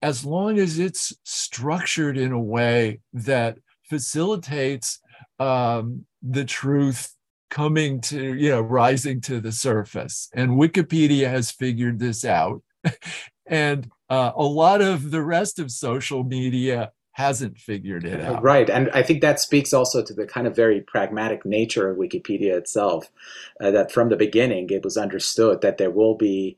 [0.00, 3.58] as long as it's structured in a way that
[3.88, 5.00] facilitates
[5.38, 7.14] um, the truth
[7.50, 10.28] coming to, you know, rising to the surface.
[10.34, 12.62] And Wikipedia has figured this out.
[13.46, 18.40] and uh, a lot of the rest of social media hasn't figured it out.
[18.40, 18.70] Right.
[18.70, 22.56] And I think that speaks also to the kind of very pragmatic nature of Wikipedia
[22.56, 23.10] itself,
[23.60, 26.56] uh, that from the beginning it was understood that there will be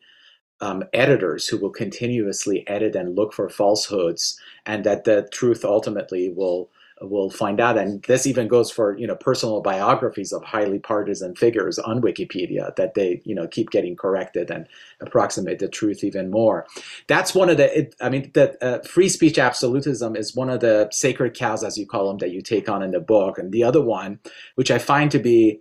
[0.61, 6.29] um, editors who will continuously edit and look for falsehoods, and that the truth ultimately
[6.29, 6.69] will
[7.01, 7.79] will find out.
[7.79, 12.75] And this even goes for you know personal biographies of highly partisan figures on Wikipedia
[12.77, 14.67] that they you know keep getting corrected and
[15.01, 16.67] approximate the truth even more.
[17.07, 17.79] That's one of the.
[17.79, 21.79] It, I mean, that uh, free speech absolutism is one of the sacred cows, as
[21.79, 23.39] you call them, that you take on in the book.
[23.39, 24.19] And the other one,
[24.55, 25.61] which I find to be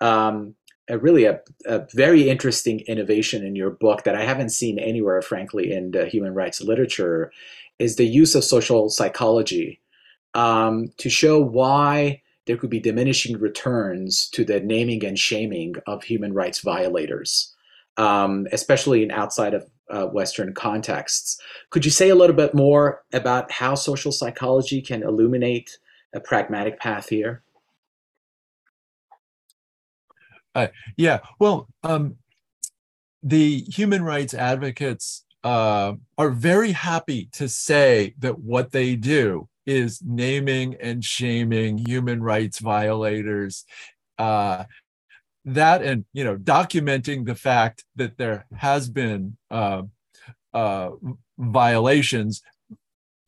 [0.00, 0.54] um,
[0.88, 5.22] a really a, a, very interesting innovation in your book that I haven't seen anywhere,
[5.22, 7.30] frankly, in the human rights literature,
[7.78, 9.80] is the use of social psychology
[10.34, 16.02] um, to show why there could be diminishing returns to the naming and shaming of
[16.02, 17.54] human rights violators,
[17.96, 21.40] um, especially in outside of uh, Western contexts.
[21.70, 25.78] Could you say a little bit more about how social psychology can illuminate
[26.12, 27.42] a pragmatic path here?
[30.54, 32.16] Uh, yeah, well, um,
[33.22, 40.02] the human rights advocates uh, are very happy to say that what they do is
[40.04, 43.64] naming and shaming human rights violators.
[44.18, 44.64] Uh,
[45.44, 49.82] that and you know documenting the fact that there has been uh,
[50.52, 50.90] uh,
[51.38, 52.42] violations.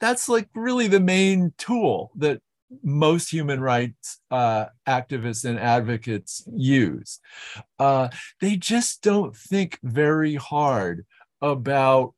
[0.00, 2.40] That's like really the main tool that
[2.82, 7.20] most human rights uh, activists and advocates use.
[7.78, 8.08] Uh,
[8.40, 11.06] they just don't think very hard
[11.40, 12.14] about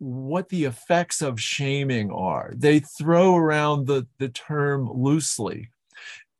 [0.00, 2.52] what the effects of shaming are.
[2.56, 5.68] They throw around the, the term loosely.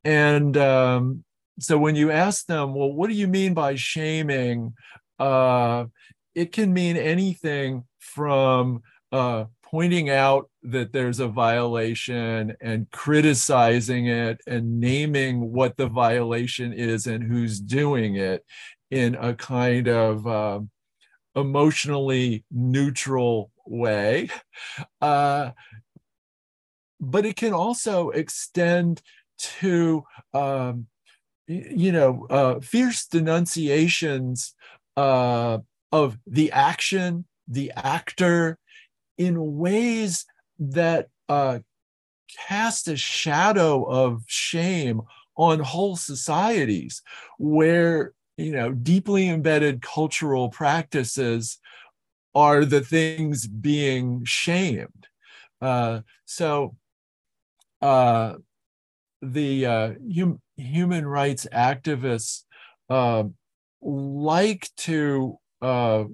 [0.02, 1.24] And um,
[1.61, 4.74] so when you ask them, well, what do you mean by shaming?
[5.18, 5.84] Uh,
[6.34, 8.82] it can mean anything from
[9.12, 16.72] uh, pointing out that there's a violation and criticizing it and naming what the violation
[16.72, 18.42] is and who's doing it
[18.90, 20.61] in a kind of uh,
[21.35, 24.28] emotionally neutral way.
[25.01, 25.51] Uh,
[27.01, 29.01] but it can also extend
[29.39, 30.05] to,
[30.35, 30.87] um,
[31.47, 34.55] you know, uh, fierce denunciations
[34.97, 35.59] uh,
[35.93, 38.59] of the action, the actor,
[39.16, 40.26] in ways
[40.59, 41.59] that uh,
[42.49, 45.01] cast a shadow of shame
[45.37, 47.03] on whole societies
[47.39, 51.59] where you know deeply embedded cultural practices
[52.34, 55.07] are the things being shamed
[55.61, 56.74] uh, so
[57.82, 58.34] uh,
[59.22, 62.45] the uh, hum- human rights activists
[62.88, 63.24] uh,
[63.82, 66.05] like to uh,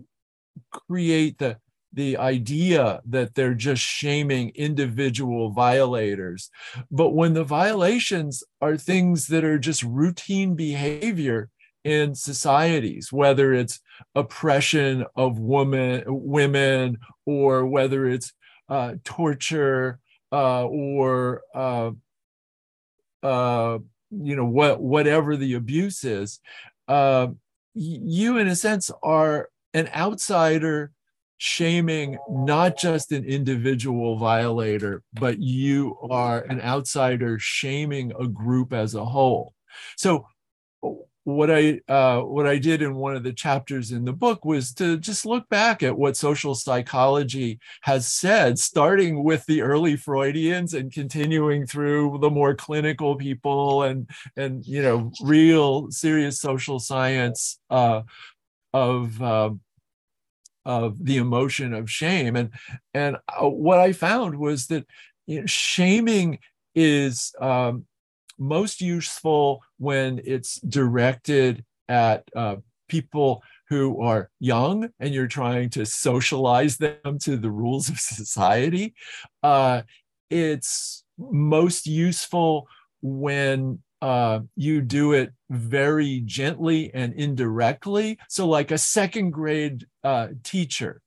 [0.71, 1.59] create the
[1.93, 6.51] the idea that they're just shaming individual violators.
[6.91, 11.49] But when the violations are things that are just routine behavior
[11.87, 13.79] in societies, whether it's
[14.17, 18.33] oppression of woman, women or whether it's
[18.69, 20.01] uh, torture
[20.33, 21.93] uh, or uh,
[23.23, 23.79] uh
[24.11, 26.41] you know what whatever the abuse is,
[26.89, 27.29] uh,
[27.75, 30.91] you in a sense are an outsider
[31.39, 38.97] shaming not just an individual violator, but you are an outsider shaming a group as
[38.97, 39.55] a whole.
[39.97, 40.27] So
[41.27, 44.73] what I uh, what I did in one of the chapters in the book was
[44.75, 50.73] to just look back at what social psychology has said, starting with the early Freudians
[50.73, 57.59] and continuing through the more clinical people and and you know real serious social science
[57.71, 58.03] uh,
[58.73, 59.59] of um,
[60.65, 62.37] of the emotion of shame.
[62.37, 62.51] And
[62.95, 64.87] and uh, what I found was that
[65.27, 66.39] you know, shaming
[66.77, 67.85] is um,
[68.39, 72.57] most useful when it's directed at uh,
[72.89, 78.95] people who are young and you're trying to socialize them to the rules of society.
[79.43, 79.83] Uh,
[80.31, 82.69] it's most useful
[83.03, 88.19] when uh, you do it very gently and indirectly.
[88.29, 91.01] So, like a second grade uh, teacher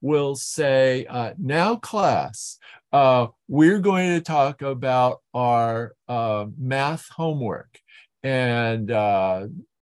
[0.00, 2.58] will say, uh, Now, class,
[2.92, 7.80] uh, we're going to talk about our uh, math homework.
[8.24, 9.46] And uh,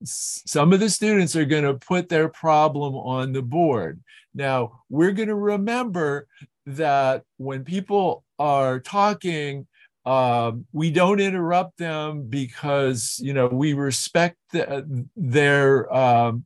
[0.05, 4.01] some of the students are going to put their problem on the board.
[4.35, 6.26] Now, we're going to remember
[6.66, 9.66] that when people are talking,
[10.07, 16.45] um, we don't interrupt them because you know we respect the, their um,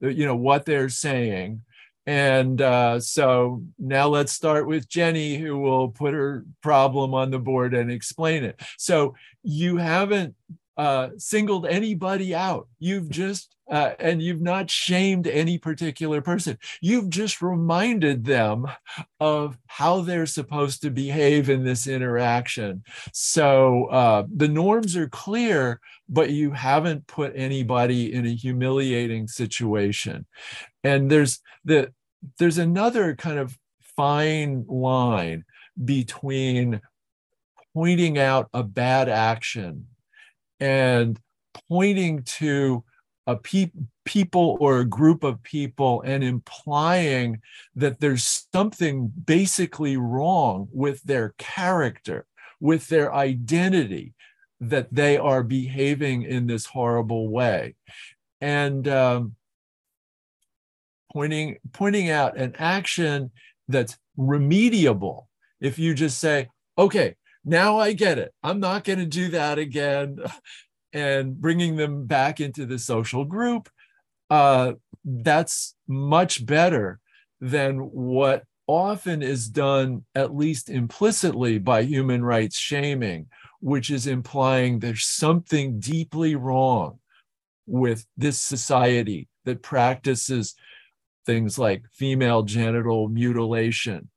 [0.00, 1.60] you know what they're saying
[2.06, 7.40] and uh, so now let's start with Jenny, who will put her problem on the
[7.40, 8.60] board and explain it.
[8.78, 10.36] So you haven't
[10.76, 12.68] uh, singled anybody out.
[12.78, 16.58] You've just, uh, and you've not shamed any particular person.
[16.80, 18.66] You've just reminded them
[19.18, 22.84] of how they're supposed to behave in this interaction.
[23.12, 30.26] So uh, the norms are clear, but you haven't put anybody in a humiliating situation.
[30.84, 31.92] And there's the
[32.38, 35.44] there's another kind of fine line
[35.82, 36.80] between
[37.74, 39.86] pointing out a bad action
[40.60, 41.18] and
[41.68, 42.84] pointing to
[43.26, 43.72] a pe-
[44.04, 47.40] people or a group of people and implying
[47.74, 52.24] that there's something basically wrong with their character,
[52.60, 54.14] with their identity,
[54.60, 57.74] that they are behaving in this horrible way.
[58.40, 59.34] And um,
[61.12, 63.32] pointing, pointing out an action
[63.68, 65.26] that's remediable.
[65.60, 66.48] If you just say,
[66.78, 67.16] okay,
[67.46, 68.34] now I get it.
[68.42, 70.18] I'm not going to do that again.
[70.92, 73.68] And bringing them back into the social group,
[74.30, 74.74] uh,
[75.04, 77.00] that's much better
[77.38, 83.26] than what often is done, at least implicitly, by human rights shaming,
[83.60, 86.98] which is implying there's something deeply wrong
[87.66, 90.54] with this society that practices
[91.26, 94.08] things like female genital mutilation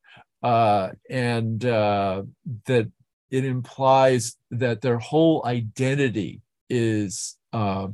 [0.44, 2.24] uh, and uh,
[2.66, 2.90] that
[3.32, 7.88] it implies that their whole identity is uh,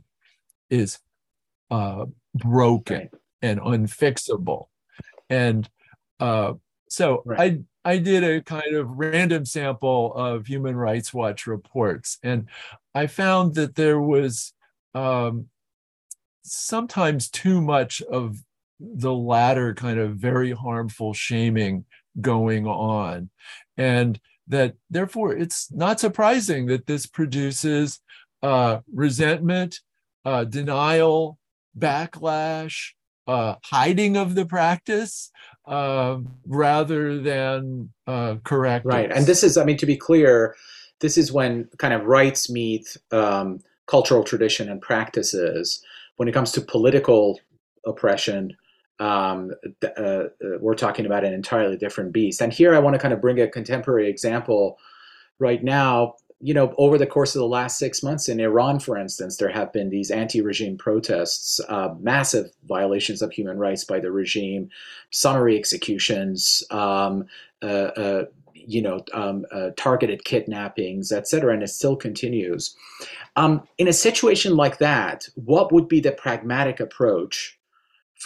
[0.69, 0.99] is
[1.71, 3.09] uh, broken right.
[3.41, 4.67] and unfixable,
[5.29, 5.69] and
[6.19, 6.53] uh,
[6.89, 7.63] so right.
[7.85, 12.47] I I did a kind of random sample of Human Rights Watch reports, and
[12.93, 14.53] I found that there was
[14.93, 15.49] um,
[16.43, 18.37] sometimes too much of
[18.79, 21.85] the latter kind of very harmful shaming
[22.21, 23.29] going on,
[23.77, 27.99] and that therefore it's not surprising that this produces
[28.43, 29.79] uh, resentment,
[30.23, 31.37] uh, denial,
[31.77, 32.91] backlash,
[33.27, 35.31] uh, hiding of the practice
[35.65, 38.85] uh, rather than uh, correct.
[38.85, 39.11] Right.
[39.11, 40.55] And this is, I mean, to be clear,
[40.99, 45.83] this is when kind of rights meet um, cultural tradition and practices.
[46.17, 47.39] When it comes to political
[47.85, 48.55] oppression,
[48.99, 49.51] um,
[49.83, 50.27] uh, uh,
[50.59, 52.41] we're talking about an entirely different beast.
[52.41, 54.77] And here I want to kind of bring a contemporary example
[55.39, 56.15] right now.
[56.41, 59.49] You know, over the course of the last six months in Iran, for instance, there
[59.49, 64.69] have been these anti regime protests, uh, massive violations of human rights by the regime,
[65.11, 67.25] summary executions, um,
[67.63, 68.25] uh, uh
[68.67, 72.75] you know, um, uh, targeted kidnappings, etc., and it still continues.
[73.35, 77.54] Um, in a situation like that, what would be the pragmatic approach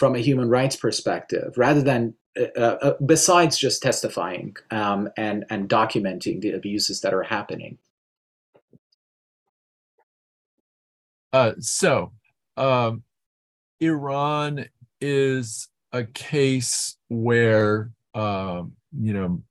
[0.00, 5.44] from a human rights perspective rather than uh, uh, uh, besides just testifying um, and
[5.50, 7.76] and documenting the abuses that are happening.
[11.34, 12.12] Uh, so
[12.56, 13.02] um,
[13.78, 14.64] iran
[15.02, 19.42] is a case where um, you know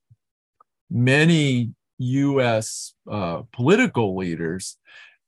[0.89, 4.77] many us uh, political leaders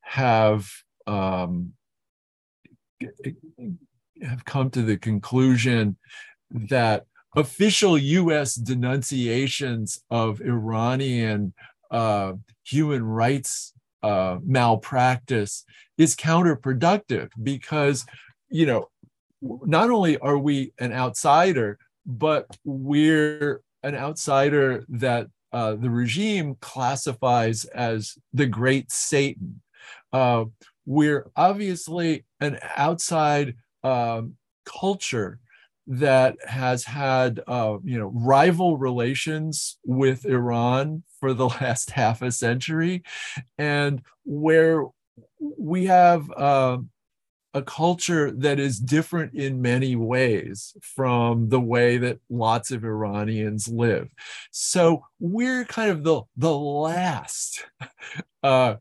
[0.01, 0.67] have
[1.05, 1.74] um,
[4.24, 5.97] have come to the conclusion
[6.49, 7.05] that
[7.36, 11.53] official US denunciations of Iranian
[11.89, 15.65] uh, human rights uh, malpractice
[15.97, 18.05] is counterproductive because,
[18.49, 18.89] you know,
[19.41, 27.65] not only are we an outsider, but we're an outsider that uh, the regime classifies
[27.65, 29.61] as the great Satan.
[30.13, 30.45] Uh,
[30.86, 35.39] we're obviously an outside um, culture
[35.88, 42.32] that has had uh, you know rival relations with Iran for the last half a
[42.32, 43.03] century,
[43.57, 44.86] and where
[45.39, 46.77] we have uh,
[47.53, 53.67] a culture that is different in many ways from the way that lots of Iranians
[53.67, 54.09] live.
[54.51, 57.65] So we're kind of the the last
[58.43, 58.75] uh,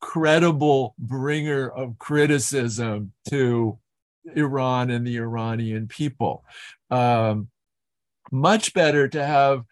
[0.00, 3.78] credible bringer of criticism to
[4.34, 6.44] Iran and the Iranian people.
[6.90, 7.48] Um,
[8.30, 9.64] much better to have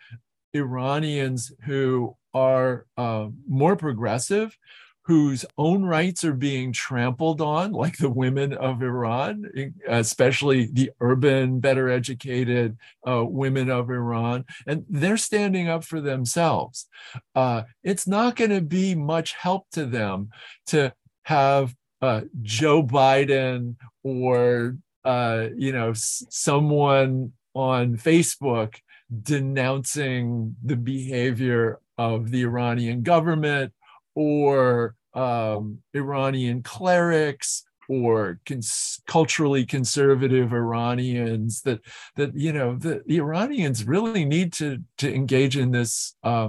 [0.52, 4.56] Iranians who are uh, more progressive,
[5.02, 11.60] whose own rights are being trampled on, like the women of Iran, especially the urban,
[11.60, 16.88] better educated uh, women of Iran, and they're standing up for themselves.
[17.34, 20.30] Uh, it's not going to be much help to them
[20.68, 20.92] to
[21.24, 28.76] have uh, Joe Biden or uh, you know s- someone on Facebook
[29.22, 33.72] denouncing the behavior of the Iranian government
[34.14, 41.80] or um, Iranian clerics or cons- culturally conservative Iranians that
[42.16, 46.48] that you know the, the Iranians really need to to engage in this uh,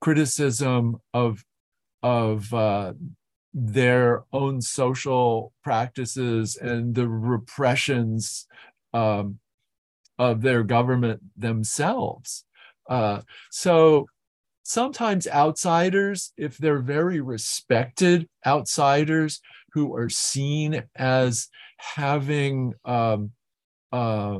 [0.00, 1.44] criticism of
[2.02, 2.92] of uh,
[3.60, 8.46] their own social practices and the repressions
[8.94, 9.38] um,
[10.18, 12.44] of their government themselves.
[12.88, 14.06] Uh, so
[14.62, 19.40] sometimes outsiders, if they're very respected outsiders
[19.72, 21.48] who are seen as
[21.78, 23.32] having um,
[23.92, 24.38] uh,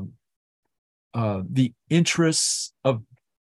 [1.13, 3.03] uh, the interests of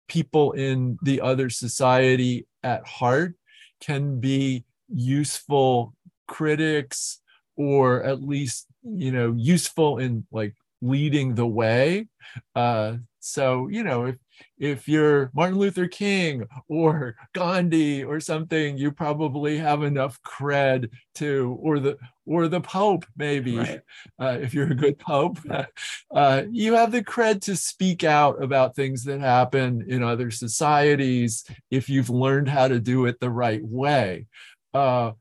[0.06, 3.34] people in the other society at heart,
[3.80, 4.64] can be
[4.94, 5.94] useful
[6.26, 7.20] critics
[7.56, 12.08] or at least you know useful in like leading the way
[12.56, 14.16] uh so you know if
[14.58, 21.58] if you're Martin Luther King or Gandhi or something, you probably have enough cred to,
[21.60, 23.80] or the or the Pope maybe, right.
[24.20, 25.38] uh, if you're a good Pope,
[26.14, 31.44] uh, you have the cred to speak out about things that happen in other societies
[31.70, 34.26] if you've learned how to do it the right way.
[34.74, 35.12] Uh,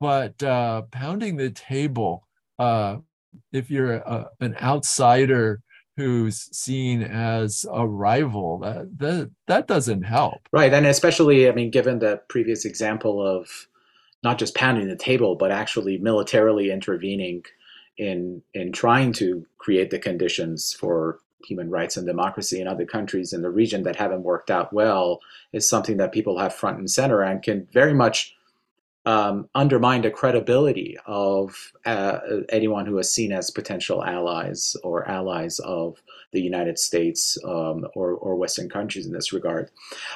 [0.00, 2.26] but uh, pounding the table,
[2.58, 2.96] uh,
[3.52, 5.60] if you're a, an outsider
[5.96, 10.48] who's seen as a rival that that that doesn't help.
[10.50, 13.68] Right and especially i mean given the previous example of
[14.22, 17.44] not just pounding the table but actually militarily intervening
[17.98, 23.32] in in trying to create the conditions for human rights and democracy in other countries
[23.32, 25.20] in the region that haven't worked out well
[25.52, 28.34] is something that people have front and center and can very much
[29.04, 32.18] um, undermine the credibility of uh,
[32.50, 36.00] anyone who is seen as potential allies or allies of
[36.32, 39.70] the United States um, or, or, Western countries in this regard.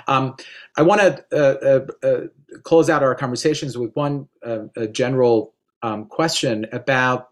[0.06, 0.36] Um,
[0.76, 2.20] I want to uh, uh, uh,
[2.62, 7.30] close out our conversations with one uh, general um, question about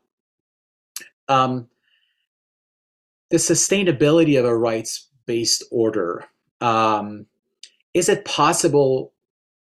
[1.29, 1.69] um,
[3.31, 6.25] the sustainability of a rights based order.
[6.61, 7.27] Um,
[7.95, 9.14] is it possible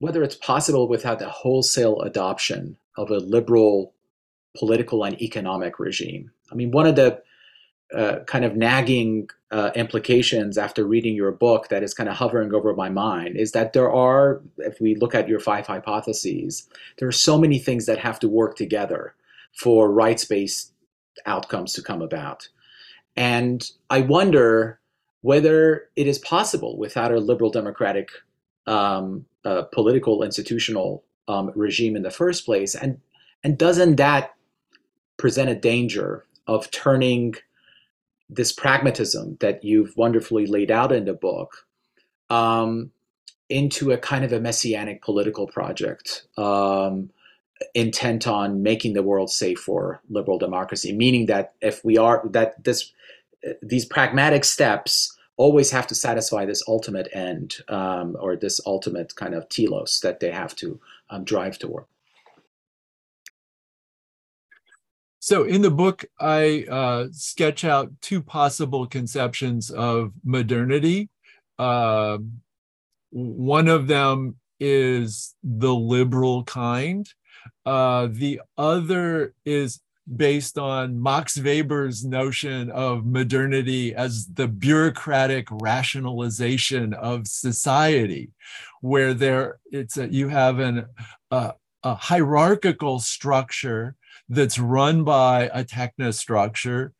[0.01, 3.95] whether it's possible without the wholesale adoption of a liberal
[4.59, 6.31] political and economic regime.
[6.51, 7.23] I mean, one of the
[7.95, 12.55] uh, kind of nagging uh, implications after reading your book that is kind of hovering
[12.55, 17.09] over my mind is that there are, if we look at your five hypotheses, there
[17.09, 19.15] are so many things that have to work together
[19.53, 20.73] for rights based
[21.27, 22.49] outcomes to come about.
[23.17, 24.79] And I wonder
[25.23, 28.11] whether it is possible without a liberal democratic
[28.67, 33.01] um, uh, political institutional um, regime in the first place, and
[33.43, 34.35] and doesn't that
[35.17, 37.35] present a danger of turning
[38.29, 41.67] this pragmatism that you've wonderfully laid out in the book
[42.31, 42.91] um,
[43.49, 47.11] into a kind of a messianic political project um,
[47.75, 50.93] intent on making the world safe for liberal democracy?
[50.93, 52.93] Meaning that if we are that this
[53.63, 59.34] these pragmatic steps always have to satisfy this ultimate end um, or this ultimate kind
[59.34, 60.78] of telos that they have to
[61.09, 61.84] um, drive toward.
[65.18, 71.09] So in the book, I uh, sketch out two possible conceptions of modernity.
[71.59, 72.18] Uh,
[73.11, 77.09] one of them is the liberal kind.
[77.64, 79.80] Uh, the other is
[80.15, 88.31] based on Max Weber's notion of modernity as the bureaucratic rationalization of society,
[88.81, 90.87] where there it's a, you have an
[91.31, 93.97] a hierarchical structure
[94.29, 96.91] that's run by a technostructure,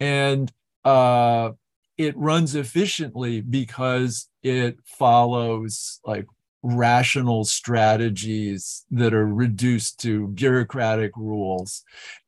[0.00, 0.52] and
[0.84, 1.50] uh,
[1.96, 6.26] it runs efficiently because it follows like
[6.62, 11.84] rational strategies that are reduced to bureaucratic rules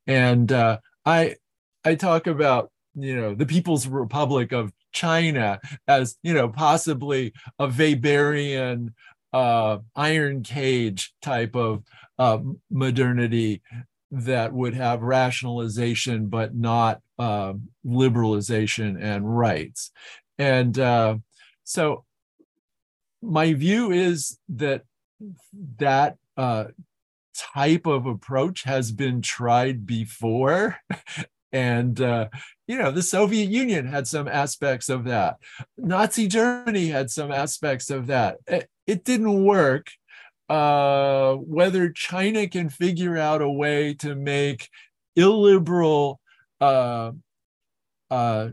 [0.06, 1.36] and uh, I
[1.84, 7.68] I talk about you know the People's Republic of China as you know possibly a
[7.68, 8.94] Weberian
[9.32, 11.82] uh, iron cage type of
[12.18, 12.38] uh,
[12.70, 13.62] modernity
[14.10, 17.52] that would have rationalization but not uh,
[17.84, 19.90] liberalization and rights.
[20.38, 21.16] And uh,
[21.64, 22.04] so
[23.22, 24.82] my view is that
[25.78, 26.66] that uh,
[27.54, 30.76] type of approach has been tried before.
[31.52, 32.28] and uh,
[32.66, 35.36] you know the soviet union had some aspects of that
[35.78, 39.86] nazi germany had some aspects of that it, it didn't work
[40.48, 44.68] uh, whether china can figure out a way to make
[45.14, 46.20] illiberal
[46.60, 47.12] uh,
[48.10, 48.48] uh,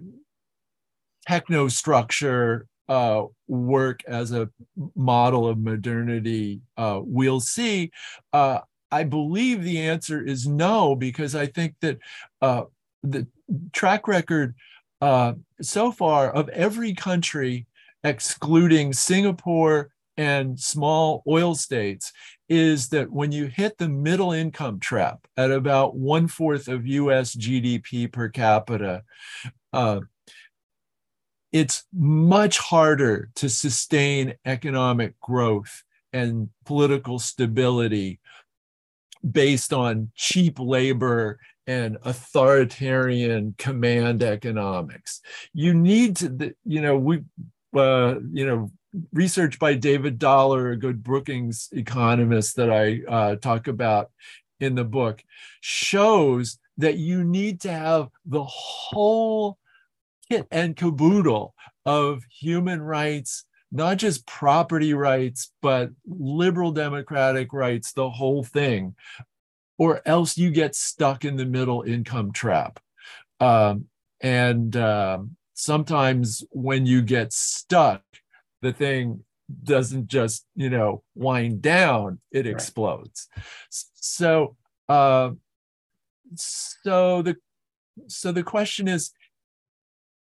[1.28, 4.50] technostructure uh, work as a
[4.96, 7.92] model of modernity, uh, we'll see.
[8.32, 8.60] Uh,
[8.94, 11.98] I believe the answer is no, because I think that
[12.44, 12.66] uh,
[13.02, 13.26] the
[13.72, 14.54] track record
[15.02, 17.66] uh, so far of every country,
[18.04, 22.14] excluding Singapore and small oil states,
[22.48, 27.36] is that when you hit the middle income trap at about one fourth of US
[27.36, 29.02] GDP per capita,
[29.74, 30.02] uh,
[31.52, 35.84] it's much harder to sustain economic growth
[36.14, 38.20] and political stability
[39.30, 45.22] based on cheap labor and authoritarian command economics.
[45.54, 47.24] You need to, you know, we,
[47.76, 48.72] uh, you know,
[49.12, 54.12] research by David Dollar, a good Brookings economist that I uh, talk about
[54.60, 55.24] in the book,
[55.62, 59.58] shows that you need to have the whole
[60.30, 61.54] kit and caboodle
[61.86, 68.96] of human rights, not just property rights, but liberal democratic rights, the whole thing,
[69.80, 72.80] or else you get stuck in the middle income trap.
[73.40, 73.86] Um,
[74.22, 78.04] and um, sometimes when you get stuck,
[78.62, 79.24] the thing
[79.64, 82.48] doesn't just you know wind down it right.
[82.48, 83.28] explodes
[83.70, 84.56] so
[84.88, 85.32] uh,
[86.36, 87.36] so the
[88.08, 89.12] so the question is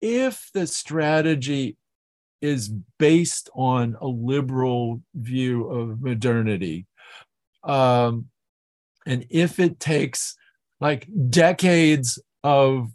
[0.00, 1.76] if the strategy
[2.42, 2.68] is
[2.98, 6.86] based on a liberal view of modernity,
[7.64, 8.26] um,
[9.06, 10.36] and if it takes
[10.80, 12.90] like decades of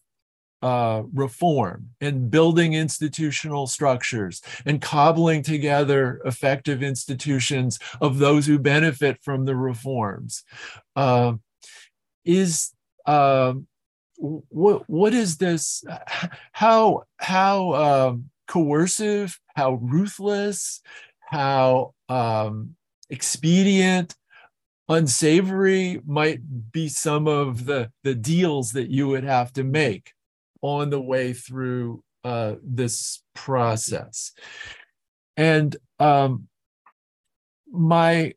[0.61, 9.17] uh, reform and building institutional structures and cobbling together effective institutions of those who benefit
[9.21, 10.43] from the reforms,
[10.95, 11.33] uh,
[12.25, 12.73] is
[13.05, 13.67] um,
[14.17, 15.83] what what is this
[16.51, 20.81] how how um, coercive how ruthless
[21.19, 22.75] how um,
[23.09, 24.15] expedient
[24.89, 30.13] unsavory might be some of the the deals that you would have to make
[30.61, 34.31] on the way through uh, this process.
[35.35, 36.47] And um,
[37.71, 38.33] my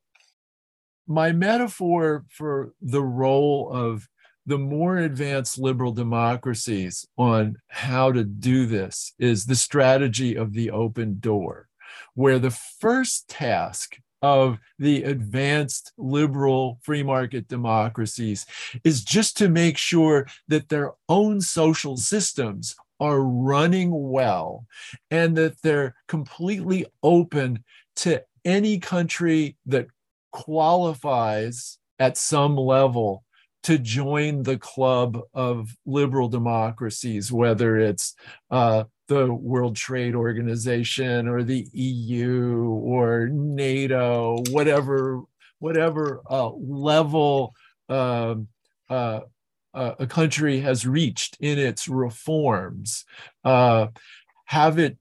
[1.07, 4.09] my metaphor for the role of
[4.51, 10.73] the more advanced liberal democracies on how to do this is the strategy of the
[10.73, 11.69] open door,
[12.15, 18.45] where the first task of the advanced liberal free market democracies
[18.83, 24.67] is just to make sure that their own social systems are running well
[25.13, 27.63] and that they're completely open
[27.95, 29.87] to any country that
[30.33, 33.23] qualifies at some level
[33.63, 38.15] to join the club of liberal democracies, whether it's
[38.51, 45.23] uh, the World Trade Organization or the EU or NATO, whatever
[45.59, 47.55] whatever uh, level
[47.89, 48.49] um,
[48.89, 49.21] uh,
[49.75, 53.05] uh, a country has reached in its reforms,
[53.45, 53.89] uh,
[54.47, 54.97] have it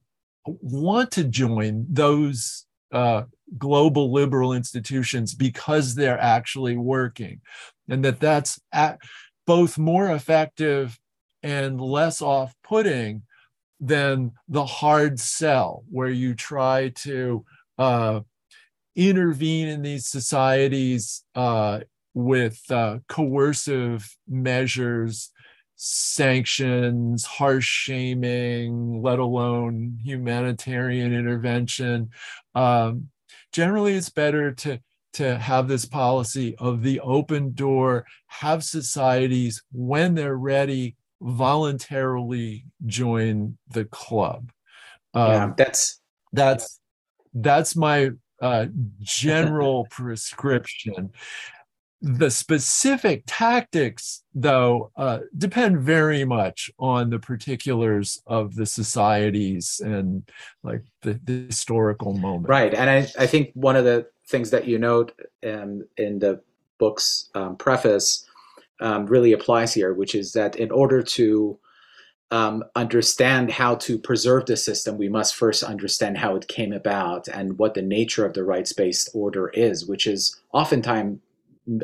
[0.46, 3.22] want to join those uh,
[3.58, 7.40] global liberal institutions because they're actually working
[7.90, 8.98] and that that's at
[9.46, 10.98] both more effective
[11.42, 13.22] and less off-putting
[13.80, 17.44] than the hard sell where you try to
[17.78, 18.20] uh,
[18.94, 21.80] intervene in these societies uh,
[22.12, 25.30] with uh, coercive measures
[25.82, 32.10] sanctions harsh shaming let alone humanitarian intervention.
[32.54, 33.08] Um,
[33.50, 34.78] generally it's better to
[35.14, 43.58] to have this policy of the open door, have societies, when they're ready, voluntarily join
[43.68, 44.52] the club.
[45.14, 46.00] yeah, um, that's
[46.32, 46.80] that's
[47.34, 48.66] that's my uh,
[49.00, 51.10] general prescription.
[52.02, 60.26] The specific tactics, though, uh, depend very much on the particulars of the societies and
[60.62, 62.48] like the, the historical moment.
[62.48, 65.12] Right, and I, I think one of the things that you note
[65.44, 66.40] um, in the
[66.78, 68.26] book's um, preface
[68.80, 71.58] um, really applies here, which is that in order to
[72.30, 77.28] um, understand how to preserve the system, we must first understand how it came about
[77.28, 81.18] and what the nature of the rights-based order is, which is oftentimes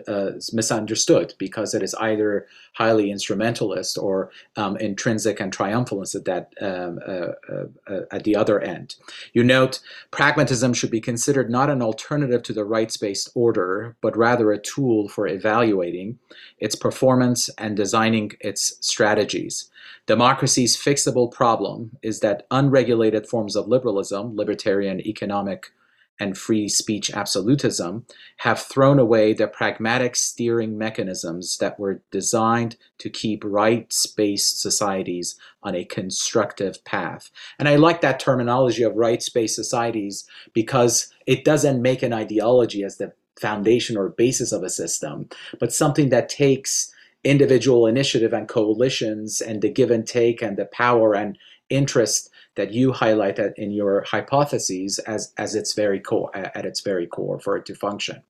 [0.09, 6.53] uh, misunderstood because it is either highly instrumentalist or um, intrinsic and triumphalist at that
[6.61, 8.97] um, uh, uh, uh, at the other end.
[9.32, 9.80] You note
[10.11, 15.09] pragmatism should be considered not an alternative to the rights-based order, but rather a tool
[15.09, 16.18] for evaluating
[16.59, 19.70] its performance and designing its strategies.
[20.07, 25.72] Democracy's fixable problem is that unregulated forms of liberalism, libertarian economic
[26.18, 28.06] and free speech absolutism
[28.38, 35.74] have thrown away the pragmatic steering mechanisms that were designed to keep rights-based societies on
[35.74, 37.30] a constructive path.
[37.58, 42.96] And I like that terminology of rights-based societies because it doesn't make an ideology as
[42.96, 45.28] the foundation or basis of a system,
[45.60, 46.92] but something that takes
[47.24, 51.36] individual initiative and coalitions and the give and take and the power and
[51.68, 56.80] interest that you highlight that in your hypotheses as, as its very core, at its
[56.80, 58.22] very core for it to function.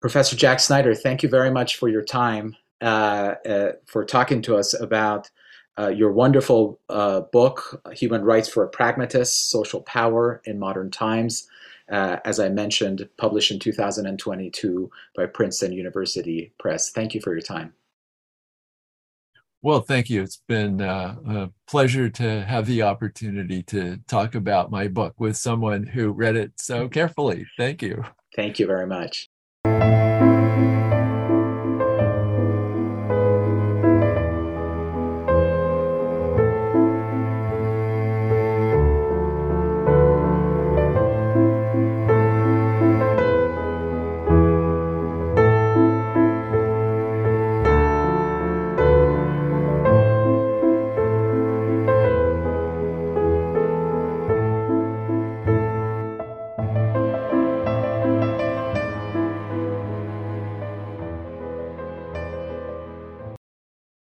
[0.00, 4.56] Professor Jack Snyder, thank you very much for your time, uh, uh, for talking to
[4.56, 5.30] us about
[5.78, 11.48] uh, your wonderful uh, book, Human Rights for a Pragmatist, Social Power in Modern Times,
[11.90, 16.90] uh, as I mentioned, published in 2022 by Princeton University Press.
[16.90, 17.74] Thank you for your time.
[19.62, 20.22] Well, thank you.
[20.22, 25.36] It's been uh, a pleasure to have the opportunity to talk about my book with
[25.36, 27.46] someone who read it so carefully.
[27.58, 28.02] Thank you.
[28.34, 29.28] Thank you very much.